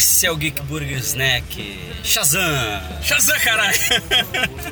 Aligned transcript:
Esse 0.00 0.26
é 0.26 0.32
o 0.32 0.36
Geek 0.36 0.62
Burger 0.62 0.96
Snack. 1.00 1.78
Shazam! 2.02 2.40
Shazam, 3.02 3.38
caralho! 3.40 3.76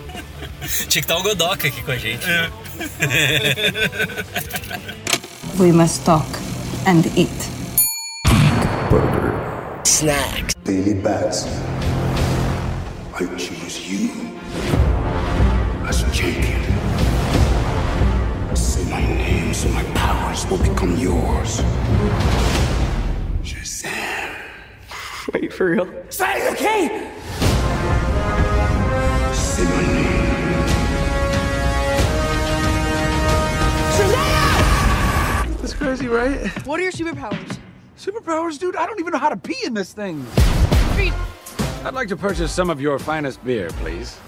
Tinha 0.88 0.88
que 0.88 0.98
estar 1.00 1.18
o 1.18 1.22
Godoka 1.22 1.68
aqui 1.68 1.82
com 1.82 1.90
a 1.90 1.98
gente. 1.98 2.24
É. 2.24 2.50
We 5.60 5.70
must 5.70 6.02
talk 6.06 6.26
and 6.86 7.02
eat. 7.14 7.28
Snack. 9.84 10.54
Daily 10.64 10.94
bets. 10.94 11.46
I 13.20 13.26
choose 13.36 13.86
you 13.86 14.10
as 15.86 16.04
champion. 16.10 16.62
Say 18.56 18.82
my 18.84 19.02
name 19.02 19.52
so 19.52 19.68
my 19.68 19.84
powers 19.92 20.46
will 20.46 20.56
become 20.56 20.96
yours. 20.96 21.60
Wait, 25.32 25.52
for 25.52 25.66
real? 25.66 25.86
Say 26.08 26.24
my 26.50 26.56
name. 26.60 27.12
That's 35.60 35.74
crazy, 35.74 36.08
right? 36.08 36.48
What 36.66 36.80
are 36.80 36.82
your 36.82 36.92
superpowers? 36.92 37.58
Superpowers, 37.98 38.58
dude? 38.58 38.76
I 38.76 38.86
don't 38.86 39.00
even 39.00 39.12
know 39.12 39.18
how 39.18 39.28
to 39.28 39.36
pee 39.36 39.66
in 39.66 39.74
this 39.74 39.92
thing. 39.92 40.24
Creed, 40.94 41.12
I'd 41.84 41.94
like 41.94 42.08
to 42.08 42.16
purchase 42.16 42.52
some 42.52 42.70
of 42.70 42.80
your 42.80 42.98
finest 42.98 43.44
beer, 43.44 43.68
please. 43.80 44.18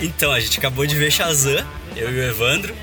Então, 0.00 0.32
a 0.32 0.40
gente 0.40 0.58
acabou 0.58 0.86
de 0.86 0.96
ver 0.96 1.10
Shazam, 1.10 1.66
eu 1.96 2.10
e 2.10 2.20
o 2.20 2.22
Evandro. 2.22 2.74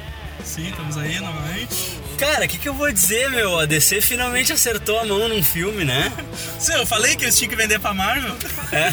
Sim, 0.44 0.70
estamos 0.70 0.98
aí 0.98 1.20
novamente. 1.20 1.95
Cara, 2.18 2.46
o 2.46 2.48
que, 2.48 2.58
que 2.58 2.70
eu 2.70 2.74
vou 2.74 2.92
dizer, 2.92 3.30
meu? 3.30 3.60
A 3.60 3.66
DC 3.66 4.00
finalmente 4.02 4.54
acertou 4.54 5.00
a 5.00 5.06
mão 5.06 5.28
num 5.28 5.44
filme, 5.44 5.84
né? 5.84 6.12
Sim, 6.60 6.74
eu 6.74 6.86
falei 6.86 7.16
que 7.16 7.26
eles 7.26 7.38
tinham 7.38 7.50
que 7.50 7.56
vender 7.56 7.80
pra 7.80 7.94
Marvel. 7.94 8.36
É. 8.72 8.92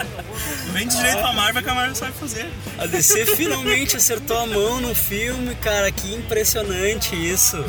Vende 0.72 0.96
direito 0.96 1.18
pra 1.18 1.32
Marvel 1.32 1.62
que 1.62 1.68
a 1.68 1.74
Marvel 1.74 1.94
sabe 1.94 2.12
fazer. 2.12 2.50
A 2.78 2.86
DC 2.86 3.26
finalmente 3.36 3.96
acertou 3.96 4.38
a 4.38 4.46
mão 4.46 4.80
no 4.80 4.94
filme, 4.94 5.54
cara. 5.56 5.90
Que 5.90 6.14
impressionante 6.14 7.14
isso. 7.14 7.62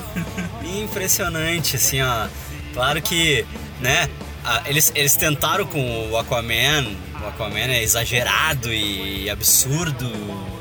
Impressionante, 0.63 1.75
assim, 1.75 2.01
ó. 2.01 2.27
Claro 2.73 3.01
que, 3.01 3.45
né? 3.81 4.09
Eles, 4.65 4.91
eles 4.95 5.15
tentaram 5.15 5.65
com 5.65 6.09
o 6.11 6.17
Aquaman. 6.17 6.95
O 7.21 7.27
Aquaman 7.27 7.71
é 7.71 7.83
exagerado 7.83 8.73
e 8.73 9.29
absurdo. 9.29 10.09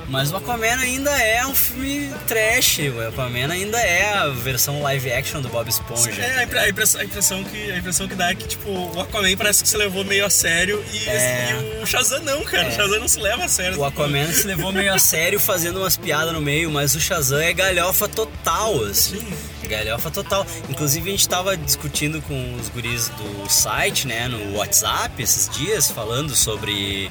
Mas 0.09 0.31
o 0.31 0.37
Aquaman 0.37 0.79
ainda 0.79 1.11
é 1.21 1.45
um 1.47 1.55
filme 1.55 2.12
trash. 2.29 2.79
O 2.97 3.09
Aquaman 3.09 3.51
ainda 3.53 3.77
é 3.81 4.12
a 4.15 4.29
versão 4.29 4.81
live 4.83 5.12
action 5.12 5.41
do 5.41 5.49
Bob 5.49 5.69
Esponja. 5.69 6.11
É, 6.23 6.39
a, 6.39 6.43
impre- 6.45 6.59
a 6.61 6.69
impressão, 6.69 7.01
a, 7.01 7.05
impressão 7.05 7.43
que, 7.45 7.71
a 7.73 7.77
impressão 7.79 8.07
que 8.07 8.15
dá 8.15 8.31
é 8.31 8.34
que, 8.37 8.47
tipo, 8.47 8.71
o 8.71 9.01
Aquaman 9.01 9.37
parece 9.37 9.65
que 9.65 9.69
se 9.69 9.77
levou 9.77 10.05
meio 10.05 10.25
a 10.25 10.31
sério 10.31 10.83
e, 10.93 11.09
É. 11.09 11.77
e 11.81 11.83
o 11.83 11.87
Shazam 11.87 12.23
não, 12.23 12.45
cara. 12.45 12.65
É. 12.65 12.69
O 12.69 12.73
Shazam 12.73 13.01
não 13.01 13.09
se 13.09 13.19
leva 13.21 13.45
a 13.45 13.49
sério. 13.49 13.79
O 13.81 13.84
Aquaman 13.84 14.33
se 14.33 14.47
levou 14.47 14.71
meio 14.73 14.95
a 14.95 14.99
sério 14.99 15.41
fazendo 15.41 15.81
umas 15.81 15.97
piadas 15.97 16.33
no 16.33 16.41
meio, 16.41 16.71
mas 16.71 16.95
o 16.95 17.01
Shazam 17.01 17.41
é 17.41 17.53
galhofa 17.53 18.07
total, 18.09 18.84
assim. 18.84 19.27
É 19.65 19.67
galhofa 19.67 20.09
total. 20.11 20.47
Inclusive 20.71 21.09
a 21.09 21.11
gente 21.12 21.29
tava 21.29 21.57
discutindo 21.57 22.23
com 22.23 22.55
os 22.61 22.69
guris 22.69 23.09
do 23.09 23.51
site, 23.51 24.07
né, 24.07 24.29
no 24.29 24.57
WhatsApp 24.57 25.21
esses 25.21 25.49
dias, 25.49 25.91
falando 25.91 26.37
sobre 26.37 27.11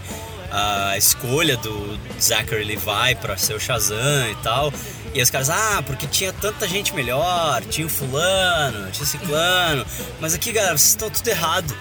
a 0.51 0.97
escolha 0.97 1.57
do 1.57 1.99
Zachary 2.21 2.63
Levi 2.63 3.15
pra 3.21 3.37
ser 3.37 3.53
o 3.55 3.59
Shazam 3.59 4.29
e 4.31 4.35
tal. 4.43 4.71
E 5.13 5.21
os 5.21 5.29
caras, 5.29 5.49
ah, 5.49 5.81
porque 5.87 6.05
tinha 6.07 6.33
tanta 6.33 6.67
gente 6.67 6.93
melhor, 6.93 7.61
tinha 7.69 7.87
o 7.87 7.89
fulano, 7.89 8.91
tinha 8.91 9.03
o 9.03 9.07
ciclano. 9.07 9.85
Mas 10.19 10.33
aqui, 10.33 10.51
galera, 10.51 10.77
vocês 10.77 10.89
estão 10.89 11.09
tudo 11.09 11.25
errado. 11.29 11.73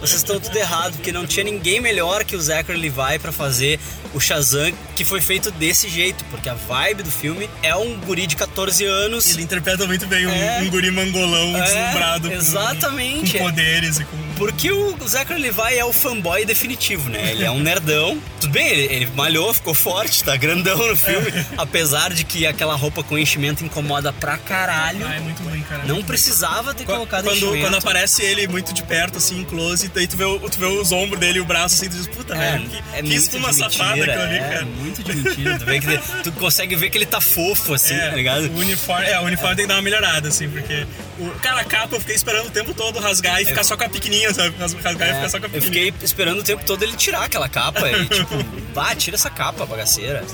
Vocês 0.00 0.14
estão 0.22 0.40
tudo 0.40 0.56
errado, 0.56 0.94
porque 0.94 1.12
não 1.12 1.26
tinha 1.26 1.44
ninguém 1.44 1.78
melhor 1.78 2.24
que 2.24 2.34
o 2.34 2.40
Zachary 2.40 2.78
Levi 2.78 3.18
pra 3.20 3.30
fazer 3.32 3.78
o 4.14 4.20
Shazam 4.20 4.72
que 4.96 5.04
foi 5.04 5.20
feito 5.20 5.50
desse 5.50 5.90
jeito, 5.90 6.24
porque 6.30 6.48
a 6.48 6.54
vibe 6.54 7.02
do 7.02 7.10
filme 7.10 7.50
é 7.62 7.76
um 7.76 8.00
guri 8.00 8.26
de 8.26 8.34
14 8.36 8.82
anos. 8.86 9.30
Ele 9.32 9.42
interpreta 9.42 9.86
muito 9.86 10.06
bem 10.06 10.26
um, 10.26 10.30
É. 10.30 10.60
um 10.62 10.70
guri 10.70 10.90
mangolão 10.90 11.56
É, 11.58 11.60
deslumbrado 11.64 12.30
com- 12.30 12.34
exatamente. 12.36 13.36
com, 13.38 13.44
poderes 13.44 13.98
e 14.00 14.04
com. 14.06 14.16
Porque 14.36 14.70
o 14.72 14.96
Zachary 15.06 15.40
Levi 15.40 15.76
é 15.78 15.84
o 15.84 15.92
fanboy 15.92 16.44
definitivo, 16.44 17.08
né? 17.08 17.30
Ele 17.30 17.44
é 17.44 17.50
um 17.50 17.60
nerdão. 17.62 18.20
Tudo 18.40 18.52
bem, 18.52 18.66
ele, 18.66 18.94
ele 18.94 19.06
malhou, 19.14 19.52
ficou 19.54 19.74
forte, 19.74 20.22
tá 20.24 20.36
grandão 20.36 20.76
no 20.88 20.96
filme. 20.96 21.32
Apesar 21.56 22.12
de 22.12 22.24
que 22.24 22.46
aquela 22.46 22.74
roupa 22.74 23.02
com 23.02 23.16
enchimento 23.16 23.64
incomoda 23.64 24.12
pra 24.12 24.36
caralho. 24.36 25.06
Ah, 25.06 25.14
é 25.14 25.20
muito 25.20 25.42
ruim, 25.42 25.62
cara. 25.62 25.84
Não 25.84 26.02
precisava 26.02 26.74
ter 26.74 26.84
Qu- 26.84 26.92
colocado 26.92 27.24
quando, 27.24 27.36
enchimento. 27.36 27.60
quando 27.60 27.76
aparece 27.76 28.22
ele 28.22 28.46
muito 28.48 28.72
de 28.74 28.82
perto, 28.82 29.18
assim, 29.18 29.40
em 29.40 29.44
close, 29.44 29.88
daí 29.88 30.06
tu 30.06 30.16
vê, 30.16 30.24
tu 30.50 30.58
vê 30.58 30.66
os 30.66 30.92
ombros 30.92 31.18
dele 31.20 31.38
e 31.38 31.40
o 31.40 31.44
braço 31.44 31.76
assim, 31.76 31.88
tu 31.88 31.96
diz, 31.96 32.06
puta, 32.08 32.34
É, 32.34 32.52
velho, 32.52 32.68
que, 32.68 32.82
é 32.94 33.02
que 33.02 33.14
espuma 33.14 33.52
safada 33.52 34.04
aquilo 34.04 34.22
ali, 34.22 34.36
é, 34.36 34.40
cara. 34.40 34.64
muito 34.66 35.02
de 35.02 35.14
mentira. 35.14 35.58
Tu, 35.58 35.64
vê 35.64 35.80
que 35.80 35.98
tu 36.24 36.32
consegue 36.32 36.76
ver 36.76 36.90
que 36.90 36.98
ele 36.98 37.06
tá 37.06 37.20
fofo, 37.20 37.72
assim, 37.74 37.94
É, 37.94 38.10
tá 38.10 38.16
ligado? 38.16 38.46
O 38.48 38.58
uniforme, 38.58 39.06
é, 39.06 39.18
o 39.20 39.22
uniforme 39.22 39.56
tem 39.56 39.64
que 39.64 39.68
dar 39.68 39.76
uma 39.76 39.82
melhorada, 39.82 40.28
assim, 40.28 40.48
porque. 40.48 40.86
O, 41.18 41.30
cara, 41.40 41.60
a 41.60 41.64
capa 41.64 41.94
eu 41.94 42.00
fiquei 42.00 42.16
esperando 42.16 42.48
o 42.48 42.50
tempo 42.50 42.74
todo 42.74 42.98
rasgar 42.98 43.40
e 43.40 43.44
ficar 43.44 43.62
só 43.62 43.76
com 43.76 43.84
a 43.84 43.88
pequenininha, 43.88 44.23
sabe? 44.32 44.54
Ras- 44.58 44.72
Rasgar 44.74 45.08
e 45.08 45.24
É, 45.24 45.28
só 45.28 45.38
com 45.38 45.44
a 45.46 45.48
eu 45.48 45.52
pequenininha. 45.52 45.92
fiquei 45.92 46.04
esperando 46.06 46.38
o 46.40 46.42
tempo 46.42 46.64
todo 46.64 46.82
ele 46.82 46.96
tirar 46.96 47.24
aquela 47.24 47.48
capa 47.48 47.90
e, 47.90 48.06
tipo, 48.06 48.34
bah, 48.72 48.94
tira 48.94 49.16
essa 49.16 49.28
capa, 49.28 49.66
bagaceira. 49.66 50.24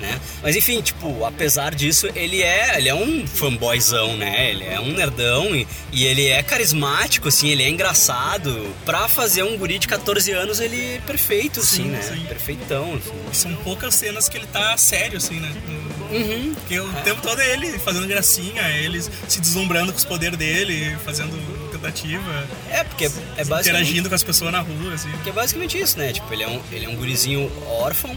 Né? 0.00 0.20
Mas 0.42 0.56
enfim, 0.56 0.80
tipo, 0.80 1.24
apesar 1.24 1.74
disso, 1.74 2.08
ele 2.14 2.42
é, 2.42 2.78
ele 2.78 2.88
é 2.88 2.94
um 2.94 3.26
fanboyzão, 3.26 4.16
né? 4.16 4.50
Ele 4.50 4.64
é 4.64 4.80
um 4.80 4.92
nerdão 4.92 5.54
e, 5.54 5.66
e 5.92 6.04
ele 6.06 6.26
é 6.26 6.42
carismático, 6.42 7.28
assim, 7.28 7.48
ele 7.50 7.62
é 7.62 7.68
engraçado. 7.68 8.74
Pra 8.84 9.08
fazer 9.08 9.42
um 9.42 9.56
guri 9.56 9.78
de 9.78 9.86
14 9.88 10.30
anos, 10.32 10.60
ele 10.60 10.96
é 10.96 10.98
perfeito, 11.00 11.60
assim, 11.60 11.84
Sim, 11.84 11.88
né? 11.90 12.02
sim. 12.02 12.20
Perfeitão, 12.26 12.94
assim. 12.94 13.12
São 13.32 13.54
poucas 13.56 13.94
cenas 13.94 14.28
que 14.28 14.36
ele 14.36 14.46
tá 14.46 14.76
sério, 14.76 15.18
assim, 15.18 15.40
né? 15.40 15.52
Uhum. 16.10 16.54
Porque 16.54 16.78
o 16.78 16.88
tempo 17.02 17.20
todo 17.20 17.40
é 17.40 17.52
ele 17.52 17.78
fazendo 17.80 18.06
gracinha, 18.06 18.62
é 18.62 18.84
ele 18.84 19.02
se 19.02 19.40
deslumbrando 19.40 19.92
com 19.92 19.98
os 19.98 20.04
poderes 20.04 20.38
dele, 20.38 20.96
fazendo 21.04 21.36
É, 22.70 22.84
porque 22.84 23.04
é 23.04 23.08
basicamente... 23.08 23.68
interagindo 23.68 24.08
com 24.08 24.14
as 24.14 24.22
pessoas 24.22 24.52
na 24.52 24.60
rua, 24.60 24.94
assim. 24.94 25.10
Que 25.22 25.30
é 25.30 25.32
basicamente 25.32 25.78
isso, 25.78 25.98
né? 25.98 26.12
Tipo, 26.12 26.32
ele 26.32 26.42
é 26.42 26.48
um, 26.48 26.60
ele 26.72 26.84
é 26.84 26.88
um 26.88 26.96
gurizinho 26.96 27.50
órfão, 27.66 28.16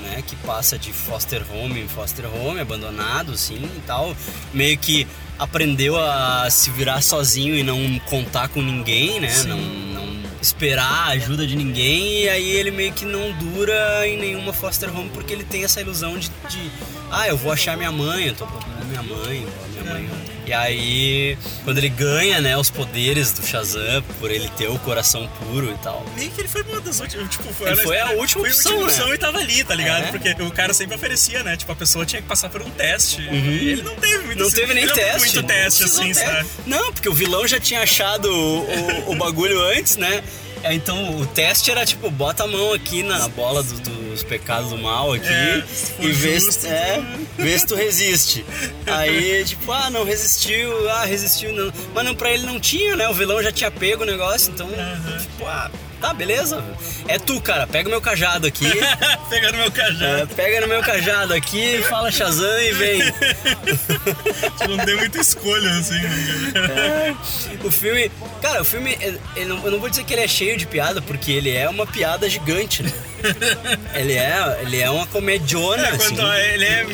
né? 0.00 0.22
Que 0.26 0.36
passa 0.36 0.78
de 0.78 0.92
foster 0.92 1.42
home 1.52 1.80
em 1.80 1.88
foster 1.88 2.24
home, 2.26 2.60
abandonado, 2.60 3.32
assim 3.32 3.56
e 3.56 3.82
tal. 3.86 4.16
Meio 4.52 4.76
que 4.78 5.06
aprendeu 5.38 5.98
a 5.98 6.48
se 6.50 6.70
virar 6.70 7.00
sozinho 7.02 7.54
e 7.54 7.62
não 7.62 7.98
contar 8.00 8.48
com 8.48 8.60
ninguém, 8.60 9.20
né? 9.20 9.42
Não, 9.44 9.58
não 9.58 10.18
esperar 10.40 11.08
a 11.08 11.08
ajuda 11.08 11.46
de 11.46 11.56
ninguém. 11.56 12.24
E 12.24 12.28
aí 12.28 12.50
ele 12.50 12.70
meio 12.70 12.92
que 12.92 13.04
não 13.04 13.32
dura 13.32 14.06
em 14.06 14.16
nenhuma 14.16 14.52
foster 14.52 14.94
home 14.96 15.10
porque 15.10 15.32
ele 15.32 15.44
tem 15.44 15.64
essa 15.64 15.80
ilusão 15.80 16.18
de, 16.18 16.30
de 16.48 16.70
ah, 17.10 17.28
eu 17.28 17.36
vou 17.36 17.52
achar 17.52 17.76
minha 17.76 17.92
mãe, 17.92 18.28
eu 18.28 18.34
tô 18.34 18.46
procurando 18.46 18.84
minha 18.86 19.02
mãe, 19.02 19.46
minha 19.72 19.94
mãe. 19.94 20.37
E 20.48 20.52
aí, 20.54 21.36
quando 21.62 21.76
ele 21.76 21.90
ganha, 21.90 22.40
né, 22.40 22.56
os 22.56 22.70
poderes 22.70 23.32
do 23.32 23.44
Shazam, 23.46 24.02
por 24.18 24.30
ele 24.30 24.48
ter 24.56 24.66
o 24.68 24.78
coração 24.78 25.28
puro 25.38 25.70
e 25.70 25.76
tal. 25.84 26.02
Meio 26.16 26.30
que 26.30 26.40
ele 26.40 26.48
foi 26.48 26.62
uma 26.62 26.80
das 26.80 27.00
últimas, 27.00 27.28
tipo, 27.28 27.52
foi, 27.52 27.68
Ele 27.70 27.82
foi 27.82 28.00
a 28.00 28.12
última 28.12 28.40
foi 28.40 28.48
opção, 28.50 28.72
a 28.72 28.74
última 28.76 28.86
né? 28.86 28.92
opção 29.02 29.14
e 29.14 29.18
tava 29.18 29.38
ali, 29.40 29.62
tá 29.62 29.74
ligado? 29.74 30.04
É. 30.04 30.10
Porque 30.10 30.30
o 30.42 30.50
cara 30.50 30.72
sempre 30.72 30.96
oferecia, 30.96 31.42
né? 31.42 31.54
Tipo, 31.54 31.72
a 31.72 31.76
pessoa 31.76 32.06
tinha 32.06 32.22
que 32.22 32.28
passar 32.28 32.48
por 32.48 32.62
um 32.62 32.70
teste. 32.70 33.20
E 33.20 33.68
ele 33.72 33.82
não 33.82 33.94
teve 33.96 34.24
muito 34.24 34.38
Uhum. 34.38 34.44
Não 34.46 34.50
teve 34.50 34.72
nem 34.72 34.86
não 34.86 34.94
teste. 34.94 35.18
Muito 35.20 35.42
teste, 35.42 35.80
Não 35.82 35.88
assim, 35.90 36.14
sabe? 36.14 36.48
Não, 36.66 36.92
porque 36.94 37.08
o 37.10 37.14
vilão 37.14 37.46
já 37.46 37.60
tinha 37.60 37.82
achado 37.82 38.24
o, 38.32 38.60
o- 39.08 39.12
o 39.12 39.14
bagulho 39.16 39.60
antes, 39.62 39.96
né? 39.98 40.22
É, 40.62 40.72
Então 40.72 41.20
o 41.20 41.26
teste 41.26 41.70
era 41.70 41.84
tipo, 41.84 42.10
bota 42.10 42.44
a 42.44 42.46
mão 42.46 42.72
aqui 42.72 43.02
na 43.02 43.28
bola 43.28 43.62
do- 43.62 43.97
dos 44.18 44.22
pecados 44.28 44.70
do 44.70 44.78
mal 44.78 45.12
aqui 45.12 45.26
É, 45.28 45.62
e 46.00 46.12
vê 46.12 46.40
se, 46.40 46.66
é, 46.66 47.00
vê 47.38 47.58
se 47.58 47.66
tu 47.66 47.74
resiste. 47.74 48.44
Aí, 48.86 49.44
tipo, 49.44 49.70
ah, 49.72 49.88
não 49.90 50.04
resistiu, 50.04 50.88
ah, 50.90 51.04
resistiu, 51.04 51.52
não. 51.52 51.72
Mas 51.94 52.04
não, 52.04 52.14
pra 52.14 52.30
ele 52.30 52.44
não 52.44 52.58
tinha, 52.60 52.96
né? 52.96 53.08
O 53.08 53.14
vilão 53.14 53.42
já 53.42 53.52
tinha 53.52 53.70
pego 53.70 54.02
o 54.02 54.06
negócio, 54.06 54.52
então, 54.52 54.68
tipo, 54.68 55.46
ah, 55.46 55.70
tá, 56.00 56.12
beleza. 56.12 56.62
É 57.06 57.18
tu, 57.18 57.40
cara, 57.40 57.66
pega 57.66 57.88
o 57.88 57.90
meu 57.90 58.00
cajado 58.00 58.46
aqui. 58.46 58.66
Pegando 59.30 59.56
meu 59.58 59.70
cajado. 59.70 60.22
é, 60.22 60.26
pega 60.26 60.60
no 60.60 60.68
meu 60.68 60.80
cajado 60.82 61.34
aqui, 61.34 61.82
fala 61.88 62.10
Shazam 62.10 62.60
e 62.62 62.72
vem. 62.72 63.02
Tipo, 64.58 64.76
não 64.76 64.84
tem 64.84 64.96
muita 64.96 65.20
escolha, 65.20 65.70
assim. 65.70 65.94
né? 66.00 67.14
É, 67.14 67.66
o 67.66 67.70
filme. 67.70 68.10
Cara, 68.42 68.62
o 68.62 68.64
filme. 68.64 68.96
eu 69.36 69.46
não 69.70 69.78
vou 69.78 69.88
dizer 69.88 70.04
que 70.04 70.12
ele 70.12 70.22
é 70.22 70.28
cheio 70.28 70.56
de 70.56 70.66
piada, 70.66 71.00
porque 71.00 71.30
ele 71.32 71.50
é 71.50 71.68
uma 71.68 71.86
piada 71.86 72.28
gigante, 72.28 72.82
né? 72.82 72.92
Ele, 73.94 74.12
é, 74.14 74.58
ele 74.62 74.80
é 74.80 74.90
uma 74.90 75.06
comediona, 75.06 75.86
É, 75.86 75.90
assim. 75.90 76.20
a, 76.20 76.40
ele 76.40 76.64
é, 76.64 76.86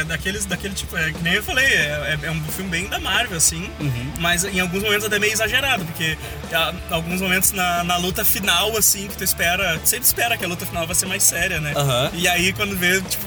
é 0.00 0.04
daqueles, 0.04 0.44
daquele 0.44 0.74
tipo, 0.74 0.96
é, 0.96 1.12
que 1.12 1.22
nem 1.22 1.34
eu 1.34 1.42
falei, 1.42 1.64
é, 1.66 2.18
é 2.22 2.30
um 2.30 2.42
filme 2.44 2.70
bem 2.70 2.88
da 2.88 2.98
Marvel, 2.98 3.36
assim, 3.36 3.70
Uhum. 3.80 4.12
mas 4.18 4.44
em 4.44 4.60
alguns 4.60 4.82
momentos 4.82 5.06
até 5.06 5.18
meio 5.18 5.32
exagerado, 5.32 5.84
porque 5.84 6.16
há 6.52 6.72
alguns 6.90 7.20
momentos 7.20 7.52
na, 7.52 7.82
na 7.84 7.96
luta 7.96 8.24
final, 8.24 8.76
assim, 8.76 9.08
que 9.08 9.16
tu 9.16 9.24
espera, 9.24 9.78
tu 9.78 9.88
sempre 9.88 10.06
espera 10.06 10.36
que 10.36 10.44
a 10.44 10.48
luta 10.48 10.66
final 10.66 10.86
vai 10.86 10.94
ser 10.94 11.06
mais 11.06 11.22
séria, 11.22 11.60
né? 11.60 11.72
Aham. 11.76 12.10
E 12.14 12.28
aí 12.28 12.52
quando 12.52 12.76
vê, 12.76 13.00
tipo, 13.02 13.24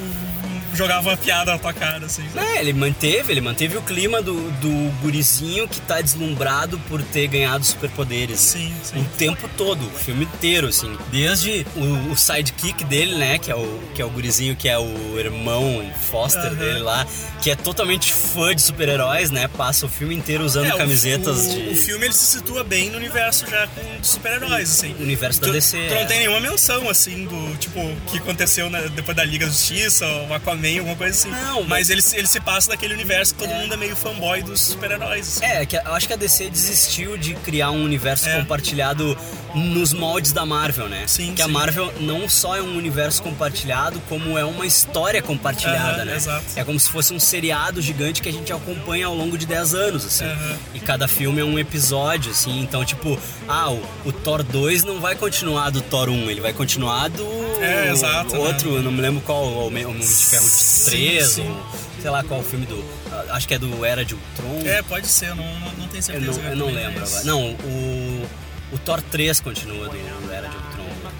jogava 0.80 1.10
uma 1.10 1.18
piada 1.18 1.52
na 1.52 1.58
tua 1.60 1.74
cara, 1.74 2.06
assim. 2.06 2.24
É, 2.36 2.60
ele 2.62 2.74
manteve, 2.74 3.31
ele 3.34 3.42
manteve 3.42 3.78
o 3.78 3.81
clima 3.81 4.22
do, 4.22 4.34
do 4.54 4.92
gurizinho 5.02 5.68
que 5.68 5.80
tá 5.81 6.00
deslumbrado 6.02 6.80
por 6.88 7.02
ter 7.04 7.28
ganhado 7.28 7.64
superpoderes. 7.66 8.40
Sim, 8.40 8.74
sim. 8.84 9.00
O 9.02 9.06
tempo 9.18 9.50
todo, 9.58 9.86
o 9.86 9.90
filme 9.92 10.24
inteiro, 10.26 10.68
assim. 10.68 10.98
Desde 11.12 11.66
o, 11.76 12.12
o 12.12 12.16
sidekick 12.18 12.84
dele, 12.86 13.16
né? 13.16 13.38
Que 13.38 13.52
é, 13.52 13.56
o, 13.56 13.80
que 13.94 14.02
é 14.02 14.06
o 14.06 14.10
gurizinho 14.10 14.56
que 14.56 14.68
é 14.70 14.78
o 14.80 15.20
irmão 15.20 15.86
Foster 16.10 16.46
Aham. 16.46 16.56
dele 16.56 16.80
lá, 16.80 17.06
que 17.42 17.52
é 17.52 17.56
totalmente 17.56 18.14
fã 18.14 18.56
de 18.56 18.62
super-heróis, 18.62 19.30
né? 19.31 19.48
Passa 19.48 19.86
o 19.86 19.90
filme 19.90 20.16
inteiro 20.16 20.44
usando 20.46 20.66
É, 20.68 20.74
o- 20.74 20.78
camisetas 20.78 21.46
o, 21.46 21.50
de. 21.50 21.70
O 21.72 21.76
filme 21.76 22.06
ele 22.06 22.14
se 22.14 22.26
situa 22.38 22.64
bem 22.64 22.90
no 22.90 22.98
universo 22.98 23.46
já 23.50 23.68
com 23.68 23.81
super-heróis, 24.04 24.72
assim. 24.72 24.96
O 25.00 25.04
universo 25.04 25.42
da 25.42 25.48
tu, 25.48 25.54
DC, 25.54 25.78
Tu 25.90 25.94
não 25.94 26.02
é. 26.02 26.06
tem 26.06 26.20
nenhuma 26.20 26.40
menção, 26.40 26.90
assim, 26.90 27.26
do 27.26 27.58
tipo, 27.58 27.80
que 28.08 28.18
aconteceu 28.18 28.70
na- 28.70 28.81
depois 28.81 29.16
da 29.18 29.26
Liga 29.26 29.46
da 29.46 29.52
Justiça, 29.52 30.06
o 30.30 30.34
Aquaman, 30.34 30.69
alguma 30.77 30.95
coisa 30.95 31.13
assim. 31.18 31.30
Não, 31.31 31.62
mas, 31.62 31.69
mas- 31.69 31.89
ele, 31.89 32.01
se- 32.01 32.16
ele 32.18 32.27
se 32.27 32.39
passa 32.39 32.69
daquele 32.69 32.94
universo 32.94 33.33
que 33.33 33.39
todo 33.39 33.54
mundo 33.56 33.74
é 33.74 33.77
meio 33.77 33.95
fanboy 33.95 34.44
dos 34.44 34.60
super-heróis. 34.62 35.38
assim. 35.38 35.45
É, 35.45 35.66
que 35.66 35.75
eu 35.75 35.94
acho 35.95 36.06
que 36.07 36.13
a 36.13 36.16
DC 36.18 36.50
desistiu 36.50 37.18
de 37.18 37.33
criar 37.36 37.71
um 37.71 37.83
universo 37.83 38.30
É. 38.30 38.38
compartilhado 38.39 39.18
nos 39.56 39.94
moldes 39.94 40.31
da 40.31 40.46
Marvel, 40.46 40.88
né? 40.88 41.04
Sim, 41.07 41.34
que 41.34 41.42
a 41.42 41.46
sim. 41.46 41.51
Marvel 41.51 41.94
não 42.00 42.30
só 42.30 42.56
é 42.56 42.62
um 42.62 42.78
universo 42.78 43.22
compartilhado, 43.24 44.00
como 44.07 44.38
é 44.38 44.46
uma 44.46 44.66
história 44.66 45.22
compartilhada, 45.22 45.98
Aham, 45.98 46.06
né? 46.06 46.16
exato. 46.16 46.46
É 46.56 46.63
como 46.63 46.80
se 46.80 46.90
fosse 46.90 47.13
um 47.13 47.19
seriado 47.19 47.81
gigante 47.81 48.22
que 48.22 48.30
a 48.30 48.31
gente 48.34 48.51
acompanha 48.54 49.07
ao 49.07 49.16
longo 49.16 49.38
de 49.38 49.46
10 49.46 49.74
anos, 49.74 50.06
assim. 50.06 50.25
Aham. 50.25 50.57
E 50.74 50.80
cada 50.80 51.07
filme 51.07 51.42
é 51.42 51.44
um 51.44 51.57
episódio, 51.57 52.31
assim. 52.31 52.60
Então, 52.62 52.84
tipo, 52.86 53.18
ah, 53.48 53.72
o, 53.72 53.81
o 54.06 54.12
Thor 54.12 54.44
2 54.44 54.84
não 54.84 55.00
vai 55.00 55.16
continuar 55.16 55.69
do 55.72 55.81
Thor 55.81 56.10
1, 56.10 56.30
ele 56.30 56.42
vai 56.42 56.54
continuar 56.54 57.07
do 57.10 57.24
É, 57.62 57.92
exato, 57.92 58.36
outro, 58.38 58.72
né? 58.72 58.78
eu 58.80 58.84
não 58.84 58.92
me 58.92 59.02
lembro 59.02 59.22
qual, 59.22 59.44
o 59.44 59.68
Homem 59.68 59.86
de 59.98 60.06
Ferro 60.06 60.44
Sim, 60.44 60.92
3, 60.92 61.28
sim. 61.28 61.48
ou 61.50 61.66
sei 62.02 62.10
lá 62.10 62.24
qual 62.24 62.40
o 62.40 62.44
filme 62.44 62.66
do. 62.66 62.84
Acho 63.31 63.48
que 63.48 63.54
é 63.54 63.60
do 63.60 63.84
Era 63.84 64.06
de 64.06 64.13
Ultron. 64.16 64.62
É, 64.66 64.81
pode 64.81 65.07
ser, 65.07 65.30
eu 65.30 65.36
não, 65.36 65.44
não, 65.60 65.72
não 65.80 65.88
tenho 65.88 65.98
Eu 65.98 66.02
certeza. 66.04 66.42
não, 66.42 66.50
eu 66.50 66.56
não 66.56 66.66
lembro 66.68 67.04
agora. 67.04 67.24
Não, 67.25 67.42
o, 67.52 68.25
o 68.71 68.77
Thor 68.77 69.01
3 69.01 69.42
continua 69.42 69.89
do. 69.89 69.98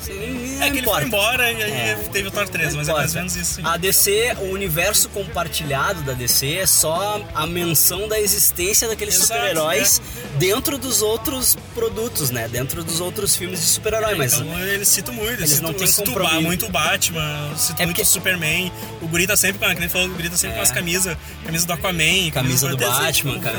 Sim, 0.02 0.58
É 0.62 0.66
que 0.70 0.78
ele 0.78 0.80
importa. 0.82 1.00
foi 1.02 1.08
embora 1.08 1.52
e 1.52 1.64
aí 1.64 1.72
É. 1.72 1.96
teve 2.12 2.28
o 2.28 2.32
Thor 2.32 2.48
3, 2.48 2.76
mas 2.76 2.88
é 2.90 2.94
mais 2.94 3.12
ou 3.12 3.18
menos 3.18 3.36
isso. 3.36 3.56
sim. 3.56 3.62
A 3.66 3.78
DC, 3.78 4.36
o 4.40 4.46
universo 4.52 5.10
compartilhado 5.10 6.02
da 6.04 6.14
DC 6.14 6.56
é 6.58 6.66
só 6.66 7.22
a 7.36 7.46
menção 7.48 8.08
da 8.08 8.20
existência 8.20 8.88
daqueles 8.88 9.16
super-heróis 9.16 10.02
dentro 10.38 10.78
dos 10.78 11.02
outros 11.02 11.58
produtos, 11.74 12.30
né? 12.30 12.48
Dentro 12.48 12.84
dos 12.84 13.00
outros 13.02 13.36
filmes 13.36 13.60
de 13.60 13.66
super-herói. 13.68 14.16
Mas 14.16 14.34
Então 14.34 14.60
eles 14.60 14.88
citam 14.88 15.14
muito, 15.14 15.34
eles, 15.40 15.50
citam, 15.52 15.72
não 15.72 15.74
têm 15.78 15.88
citam 15.88 16.14
compromisso. 16.14 16.42
muito 16.42 16.66
o 16.66 16.70
Batman, 16.70 17.52
citam 17.58 17.76
É 17.84 17.86
muito 17.86 18.02
o 18.02 18.06
Superman. 18.06 18.72
O 19.02 19.08
Guri 19.08 19.28
tá 19.28 19.36
sempre 19.36 19.60
com, 19.66 19.74
que 19.74 19.80
nem 19.80 19.90
falou, 19.90 20.08
o 20.08 20.12
Guri 20.14 20.30
tá 20.30 20.38
sempre 20.38 20.56
É. 20.56 20.58
com 20.58 20.64
as 20.64 20.72
camisas, 20.72 21.18
camisa 21.46 21.66
do 21.68 21.74
Aquaman, 21.74 22.32
camisa 22.34 22.68
do 22.68 22.76
até 22.76 22.86
assim, 22.86 23.02
Batman, 23.26 23.40
cara. 23.40 23.58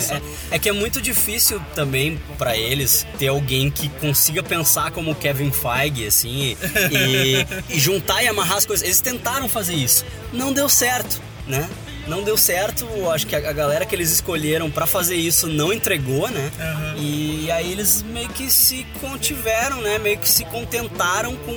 É, 0.50 0.56
é 0.56 0.58
que 0.58 0.68
é 0.68 0.72
muito 0.72 1.00
difícil 1.00 1.60
também 1.74 2.20
pra 2.38 2.56
eles 2.56 3.06
ter 3.18 3.28
alguém 3.28 3.70
que 3.70 3.88
consiga 4.00 4.42
pensar 4.42 4.90
como 4.90 5.10
o 5.10 5.14
Kevin 5.14 5.50
Feige, 5.50 6.06
assim, 6.06 6.29
e, 6.30 7.46
e 7.68 7.78
juntar 7.78 8.22
e 8.22 8.28
amarrar 8.28 8.58
as 8.58 8.66
coisas. 8.66 8.84
Eles 8.84 9.00
tentaram 9.00 9.48
fazer 9.48 9.74
isso, 9.74 10.04
não 10.32 10.52
deu 10.52 10.68
certo, 10.68 11.20
né? 11.46 11.68
Não 12.06 12.22
deu 12.24 12.36
certo, 12.36 12.86
acho 13.10 13.26
que 13.26 13.36
a 13.36 13.50
a 13.50 13.52
galera 13.52 13.84
que 13.84 13.94
eles 13.94 14.10
escolheram 14.10 14.70
pra 14.70 14.86
fazer 14.86 15.16
isso 15.16 15.46
não 15.46 15.72
entregou, 15.72 16.28
né? 16.28 16.50
Aham. 16.58 16.94
E 16.98 17.50
aí 17.50 17.70
eles 17.72 18.02
meio 18.02 18.28
que 18.28 18.50
se 18.50 18.86
contiveram, 19.00 19.80
né? 19.80 19.98
Meio 19.98 20.18
que 20.18 20.28
se 20.28 20.44
contentaram 20.44 21.36
com 21.36 21.52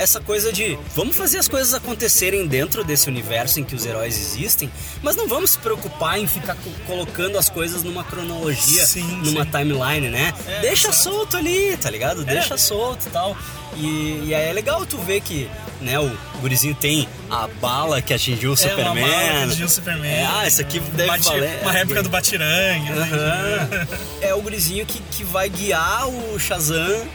essa 0.00 0.20
coisa 0.20 0.52
de 0.52 0.78
vamos 0.94 1.16
fazer 1.16 1.38
as 1.38 1.46
coisas 1.48 1.74
acontecerem 1.74 2.46
dentro 2.46 2.82
desse 2.82 3.08
universo 3.08 3.60
em 3.60 3.64
que 3.64 3.74
os 3.74 3.84
heróis 3.84 4.18
existem, 4.18 4.70
mas 5.02 5.14
não 5.16 5.28
vamos 5.28 5.50
se 5.50 5.58
preocupar 5.58 6.18
em 6.18 6.26
ficar 6.26 6.54
co- 6.54 6.70
colocando 6.86 7.36
as 7.38 7.48
coisas 7.48 7.82
numa 7.82 8.02
cronologia, 8.04 8.84
Sim, 8.86 9.02
numa 9.24 9.44
sim. 9.44 9.50
timeline, 9.50 10.08
né? 10.08 10.32
É, 10.46 10.60
Deixa 10.60 10.88
exato. 10.88 11.02
solto 11.04 11.36
ali, 11.36 11.76
tá 11.76 11.90
ligado? 11.90 12.24
Deixa 12.24 12.56
solto 12.56 13.06
e 13.06 13.10
tal. 13.10 13.36
E, 13.76 14.24
e 14.26 14.34
aí 14.34 14.48
é 14.48 14.52
legal 14.52 14.84
tu 14.84 14.98
ver 14.98 15.20
que, 15.20 15.48
né, 15.80 15.98
o 16.00 16.10
gurizinho 16.40 16.74
tem 16.74 17.08
a 17.30 17.46
bala 17.60 18.02
que 18.02 18.12
atingiu 18.12 18.50
o 18.50 18.54
É, 18.54 18.56
uma 18.56 18.68
Superman. 18.68 19.04
bala 19.08 19.22
que 19.22 19.44
atingiu 19.44 19.66
o 19.66 19.70
Superman. 19.70 20.10
É, 20.12 20.26
ah, 20.26 20.46
isso 20.48 20.60
aqui 20.60 20.80
deve 20.80 21.08
Bati- 21.08 21.24
valer. 21.24 21.60
Uma 21.62 21.72
réplica 21.72 22.02
do 22.02 22.08
Batirangue. 22.08 22.90
né? 22.90 23.02
Aham. 23.02 23.88
É 24.22 24.34
o 24.34 24.40
gurizinho 24.42 24.84
que, 24.84 24.98
que 25.12 25.22
vai 25.24 25.48
guiar 25.48 26.08
o 26.08 26.38
Shazam 26.38 27.06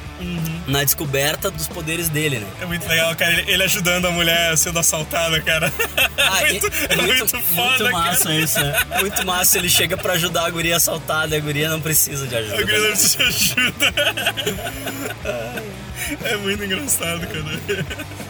na 0.67 0.83
descoberta 0.83 1.51
dos 1.51 1.67
poderes 1.67 2.09
dele, 2.09 2.39
né? 2.39 2.47
É 2.61 2.65
muito 2.65 2.87
legal, 2.87 3.15
cara, 3.15 3.31
ele, 3.33 3.51
ele 3.51 3.63
ajudando 3.63 4.05
a 4.05 4.11
mulher 4.11 4.57
sendo 4.57 4.79
assaltada, 4.79 5.39
cara. 5.41 5.71
Ah, 6.17 6.41
muito, 6.49 6.67
e- 6.67 6.71
é 6.89 6.95
muito, 6.95 7.39
foda, 7.41 7.69
muito 7.83 7.91
massa 7.91 8.23
cara. 8.23 8.35
isso, 8.39 8.59
né? 8.59 8.75
Muito 8.99 9.25
massa. 9.25 9.57
Ele 9.57 9.69
chega 9.69 9.95
pra 9.97 10.13
ajudar 10.13 10.45
a 10.45 10.49
guria 10.49 10.75
assaltada 10.77 11.35
e 11.35 11.37
a 11.37 11.41
guria 11.41 11.69
não 11.69 11.79
precisa 11.81 12.25
de 12.27 12.35
ajuda. 12.35 12.55
A 12.55 12.61
guria 12.61 12.79
não 12.79 12.87
precisa 12.87 13.17
de 13.31 13.53
ajuda. 13.59 13.93
É 16.23 16.35
muito 16.37 16.63
engraçado, 16.63 17.25
cara. 17.25 17.85